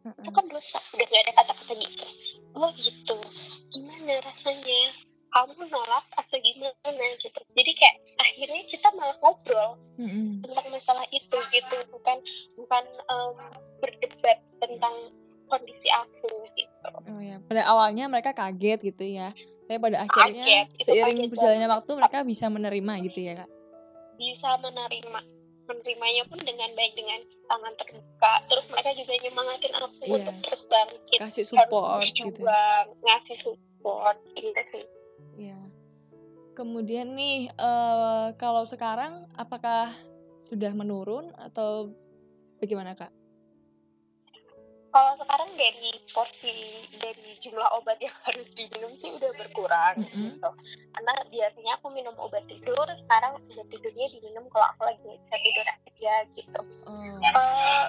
Itu 0.01 0.29
kan 0.33 0.45
dosa 0.49 0.81
udah 0.97 1.05
nggak 1.05 1.23
ada 1.29 1.33
kata-kata 1.37 1.73
gitu. 1.77 2.05
Oh 2.57 2.71
gitu. 2.73 3.17
Gimana 3.71 4.19
rasanya? 4.25 4.81
Kamu 5.31 5.63
nolak 5.71 6.03
atau 6.19 6.37
gimana? 6.43 7.05
Gitu. 7.15 7.39
Jadi 7.39 7.71
kayak 7.71 7.95
akhirnya 8.19 8.63
kita 8.67 8.91
malah 8.99 9.15
ngobrol 9.23 9.79
mm-hmm. 9.95 10.43
tentang 10.43 10.67
masalah 10.73 11.05
itu 11.13 11.37
gitu. 11.55 11.77
Bukan 11.87 12.17
bukan 12.59 12.83
um, 13.07 13.39
berdebat 13.79 14.43
tentang 14.59 14.95
kondisi 15.51 15.91
aku 15.91 16.31
gitu. 16.55 16.89
Oh 17.11 17.19
ya, 17.19 17.43
pada 17.43 17.67
awalnya 17.67 18.07
mereka 18.07 18.31
kaget 18.31 18.79
gitu 18.79 19.03
ya. 19.03 19.35
Tapi 19.67 19.77
pada 19.83 20.07
akhirnya 20.07 20.43
kaget, 20.47 20.67
seiring 20.87 21.27
berjalannya 21.27 21.67
waktu 21.67 21.91
mereka 21.99 22.17
bisa 22.23 22.47
menerima 22.47 22.93
gitu 23.11 23.19
ya, 23.19 23.33
Kak. 23.43 23.49
Bisa 24.15 24.55
menerima. 24.63 25.19
Menerimanya 25.61 26.23
pun 26.27 26.39
dengan 26.41 26.67
baik 26.75 26.93
dengan 26.99 27.19
tangan 27.47 27.73
terbuka. 27.79 28.33
Terus 28.47 28.65
mereka 28.71 28.91
juga 28.97 29.13
nyemangatin 29.23 29.73
aku 29.77 30.03
iya. 30.03 30.15
untuk 30.19 30.35
terus 30.43 30.63
bangkit. 30.67 31.19
Kasih 31.19 31.45
support 31.47 32.01
harus 32.01 32.11
gitu. 32.11 32.41
Ya. 32.43 32.63
ngasih 33.03 33.37
support 33.39 34.17
gitu 34.35 34.61
sih. 34.63 34.85
Iya. 35.37 35.59
Kemudian 36.55 37.15
nih 37.15 37.55
uh, 37.55 38.35
kalau 38.35 38.67
sekarang 38.67 39.31
apakah 39.39 39.95
sudah 40.43 40.75
menurun 40.75 41.31
atau 41.39 41.93
bagaimana, 42.59 42.97
Kak? 42.97 43.20
Kalau 44.91 45.15
sekarang 45.15 45.49
dari 45.55 45.91
porsi 46.11 46.83
dari 46.99 47.39
jumlah 47.39 47.79
obat 47.79 47.97
yang 48.03 48.13
harus 48.27 48.51
diminum 48.51 48.91
sih 48.99 49.15
udah 49.15 49.31
berkurang 49.39 50.03
mm 50.03 50.07
-hmm. 50.11 50.23
gitu 50.35 50.49
karena 50.91 51.13
biasanya 51.31 51.71
aku 51.79 51.87
minum 51.95 52.15
obat 52.19 52.43
tidur 52.51 52.85
sekarang 52.99 53.39
obat 53.39 53.67
tidurnya 53.71 54.07
diminum 54.11 54.45
kalau 54.51 54.67
aku 54.75 54.81
lagi 54.83 55.01
bisa 55.07 55.35
tidur 55.39 55.65
aja 55.65 56.15
gitu 56.35 56.61
mm. 56.85 57.19
uh, 57.23 57.85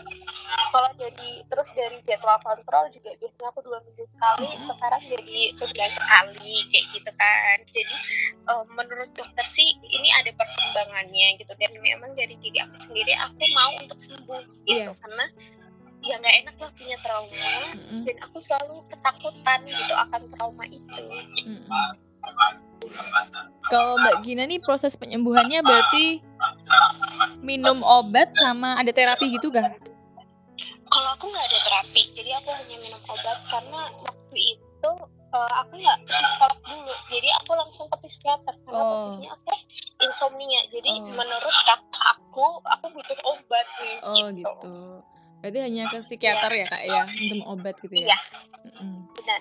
kalau 0.72 0.90
jadi 0.96 1.30
terus 1.50 1.68
dari 1.74 1.98
jadwal 2.06 2.38
kontrol 2.46 2.86
juga 2.94 3.10
biasanya 3.18 3.48
aku 3.50 3.60
dua 3.66 3.78
minggu 3.82 4.04
sekali 4.08 4.46
mm 4.48 4.54
-hmm. 4.62 4.66
sekarang 4.70 5.02
jadi 5.10 5.38
sebulan 5.58 5.90
sekali 5.92 6.54
kayak 6.70 6.86
gitu 6.94 7.10
kan 7.18 7.56
jadi 7.74 7.94
uh, 8.46 8.64
menurut 8.78 9.10
dokter 9.18 9.46
sih 9.46 9.74
ini 9.82 10.08
ada 10.22 10.30
perkembangannya 10.38 11.42
gitu 11.42 11.52
dan 11.58 11.72
memang 11.82 12.14
dari 12.14 12.38
diri 12.38 12.62
aku 12.62 12.78
sendiri 12.78 13.12
aku 13.18 13.42
mau 13.58 13.74
untuk 13.82 13.98
sembuh 13.98 14.42
gitu 14.70 14.94
yeah. 14.94 14.96
karena 15.02 15.26
ya 16.02 16.18
nggak 16.18 16.36
enak 16.44 16.56
lah 16.58 16.70
punya 16.74 16.96
trauma 17.00 17.54
mm-hmm. 17.78 18.02
dan 18.02 18.16
aku 18.26 18.36
selalu 18.42 18.82
ketakutan 18.90 19.58
gitu 19.66 19.94
akan 19.94 20.22
trauma 20.34 20.64
itu 20.66 21.04
mm-hmm. 21.46 21.88
kalau 23.70 23.94
Mbak 24.02 24.16
Gina 24.26 24.44
nih 24.50 24.58
proses 24.58 24.98
penyembuhannya 24.98 25.62
berarti 25.62 26.18
minum 27.42 27.82
obat 27.82 28.34
sama 28.38 28.78
ada 28.78 28.90
terapi 28.90 29.30
gitu 29.34 29.50
gak? 29.54 29.78
Kalau 30.92 31.08
aku 31.16 31.24
nggak 31.32 31.46
ada 31.48 31.58
terapi, 31.64 32.02
jadi 32.12 32.36
aku 32.36 32.52
hanya 32.52 32.76
minum 32.84 33.00
obat 33.08 33.40
karena 33.48 33.88
waktu 34.04 34.36
itu 34.36 34.90
uh, 35.32 35.52
aku 35.64 35.80
nggak 35.80 35.98
ke 36.04 36.12
psikolog 36.12 36.60
dulu, 36.68 36.94
jadi 37.08 37.28
aku 37.40 37.50
langsung 37.56 37.86
ke 37.88 37.96
psikiater 38.04 38.54
karena 38.60 38.76
oh. 38.76 39.00
posisinya 39.00 39.30
aku 39.40 39.56
insomnia. 40.04 40.60
Jadi 40.68 40.92
oh. 40.92 41.08
menurut 41.16 41.56
kakak 41.64 42.04
aku, 42.12 42.60
aku 42.68 42.86
butuh 42.92 43.18
obat 43.24 43.66
nih. 43.80 43.96
Oh 44.04 44.12
gitu. 44.12 44.36
gitu. 44.36 44.72
Berarti 45.42 45.59
hanya 45.59 45.90
ke 45.90 45.98
psikiater 46.07 46.55
ya 46.55 46.66
kak 46.70 46.83
ya 46.87 47.02
untuk 47.02 47.42
obat 47.50 47.74
gitu 47.83 47.94
ya? 47.98 48.14
Iya. 48.14 48.18
Mm-hmm. 48.62 48.98
Benar. 49.18 49.40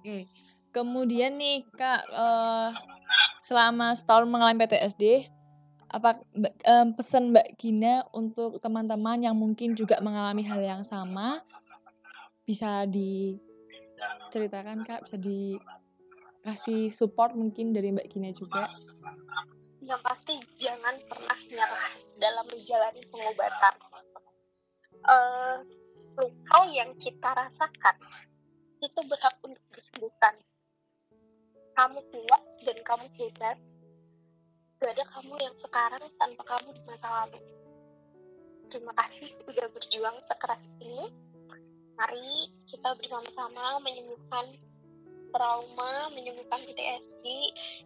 Oke. 0.00 0.24
Kemudian 0.72 1.36
nih 1.36 1.68
kak, 1.76 2.08
uh, 2.08 2.72
selama 3.44 3.92
setahun 3.92 4.24
mengalami 4.24 4.64
PTSD, 4.64 5.28
apa 5.90 6.22
um, 6.64 6.94
pesan 6.96 7.28
Mbak 7.34 7.60
Gina 7.60 8.08
untuk 8.16 8.56
teman-teman 8.62 9.20
yang 9.20 9.36
mungkin 9.36 9.76
juga 9.76 10.00
mengalami 10.00 10.46
hal 10.46 10.62
yang 10.62 10.80
sama 10.86 11.44
bisa 12.48 12.88
diceritakan 12.88 14.86
kak, 14.86 15.04
bisa 15.04 15.20
dikasih 15.20 16.88
support 16.88 17.36
mungkin 17.36 17.76
dari 17.76 17.92
Mbak 17.92 18.08
Gina 18.08 18.32
juga? 18.32 18.64
Yang 19.84 20.00
pasti 20.06 20.38
jangan 20.56 20.94
pernah 21.10 21.38
nyerah 21.50 21.92
dalam 22.22 22.46
menjalani 22.46 23.02
pengobatan 23.10 23.74
uh, 25.06 25.64
luka 26.18 26.58
yang 26.72 26.92
kita 27.00 27.30
rasakan 27.32 27.96
itu 28.80 29.00
berhak 29.08 29.36
untuk 29.44 29.64
disembuhkan. 29.72 30.34
Kamu 31.76 32.00
kuat 32.12 32.42
dan 32.64 32.78
kamu 32.84 33.06
hebat. 33.16 33.56
Gak 34.80 34.96
ada 34.96 35.04
kamu 35.12 35.34
yang 35.40 35.56
sekarang 35.60 36.04
tanpa 36.16 36.42
kamu 36.56 36.72
di 36.72 36.82
masa 36.88 37.08
lalu. 37.24 37.40
Terima 38.72 38.92
kasih 38.96 39.28
udah 39.44 39.66
berjuang 39.76 40.16
sekeras 40.24 40.62
ini. 40.80 41.12
Mari 42.00 42.48
kita 42.64 42.96
bersama-sama 42.96 43.76
menyembuhkan 43.84 44.56
trauma, 45.30 46.08
menyembuhkan 46.16 46.64
PTSD, 46.64 47.24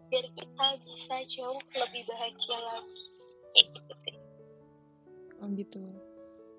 biar 0.08 0.26
kita 0.38 0.66
bisa 0.86 1.16
jauh 1.26 1.60
lebih 1.74 2.02
bahagia 2.06 2.58
lagi. 2.62 3.04
Gitu. 3.58 3.94
Oh 5.42 5.50
gitu. 5.50 5.82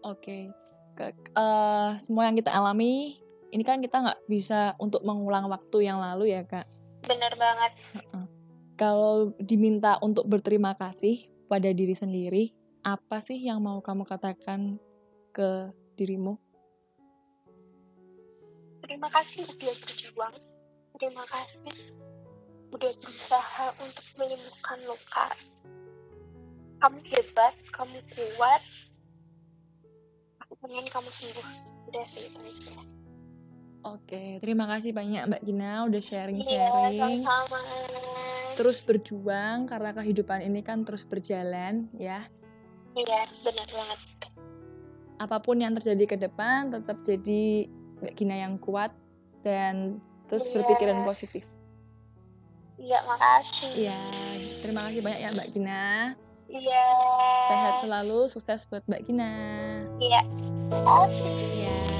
Oke. 0.05 0.53
Ke- 0.93 1.17
eh, 1.17 1.91
semua 1.97 2.29
yang 2.29 2.37
kita 2.37 2.53
alami, 2.53 3.17
ini 3.49 3.63
kan 3.65 3.81
kita 3.81 4.05
nggak 4.05 4.21
bisa 4.29 4.77
untuk 4.77 5.01
mengulang 5.01 5.49
waktu 5.49 5.89
yang 5.89 5.97
lalu 5.97 6.31
ya 6.31 6.45
kak. 6.45 6.69
Bener 7.09 7.33
banget. 7.35 7.71
Kalau 8.75 9.31
diminta 9.39 9.95
untuk 10.03 10.27
berterima 10.27 10.75
kasih 10.75 11.31
pada 11.47 11.71
diri 11.71 11.95
sendiri, 11.95 12.51
apa 12.83 13.23
sih 13.23 13.39
yang 13.39 13.63
mau 13.63 13.79
kamu 13.79 14.03
katakan 14.03 14.77
ke 15.31 15.71
dirimu? 15.95 16.35
Terima 18.83 19.09
kasih 19.09 19.47
udah 19.47 19.73
berjuang. 19.81 20.35
Terima 20.99 21.23
kasih 21.25 21.75
udah 22.75 22.91
berusaha 22.99 23.65
untuk 23.79 24.05
menyembuhkan 24.19 24.79
luka. 24.85 25.27
Kamu 26.83 26.99
hebat, 27.07 27.55
kamu 27.71 27.97
kuat. 28.11 28.61
Pengen 30.65 30.89
kamu 30.89 31.09
sembuh. 31.09 31.47
Udah 31.85 32.05
sih 32.09 32.25
itu 32.25 32.37
aja. 32.41 32.73
Oke, 33.85 34.41
terima 34.41 34.65
kasih 34.65 34.97
banyak 34.97 35.29
Mbak 35.29 35.41
Gina 35.45 35.85
udah 35.85 36.01
Iya, 36.01 36.09
sharing-sharing. 36.09 37.21
sama-sama. 37.21 37.61
Terus 38.57 38.81
berjuang 38.81 39.69
karena 39.69 39.93
kehidupan 39.93 40.41
ini 40.41 40.65
kan 40.65 40.81
terus 40.81 41.05
berjalan 41.05 41.85
ya. 41.93 42.25
Iya, 42.97 43.29
benar 43.45 43.67
banget. 43.69 43.99
Apa 45.21 45.37
pun 45.37 45.61
yang 45.61 45.77
terjadi 45.77 46.05
ke 46.07 46.17
depan 46.17 46.73
tetap 46.73 46.97
jadi 47.05 47.69
Mbak 48.01 48.13
Gina 48.17 48.35
yang 48.35 48.57
kuat 48.57 48.89
dan 49.45 50.01
terus 50.25 50.49
Iya. 50.49 50.53
berpikiran 50.57 51.05
positif. 51.05 51.45
Iya, 52.81 53.05
makasih. 53.05 53.69
Iya, 53.85 53.99
terima 54.65 54.81
kasih 54.89 55.05
banyak 55.05 55.19
ya 55.21 55.29
Mbak 55.29 55.49
Gina. 55.53 55.85
Iya. 56.49 56.85
Sehat 57.45 57.73
selalu, 57.85 58.19
sukses 58.29 58.65
buat 58.65 58.81
Mbak 58.89 59.01
Gina. 59.05 59.31
Iya. 60.01 60.25
Makasih. 60.83 61.31
Iya. 61.55 61.94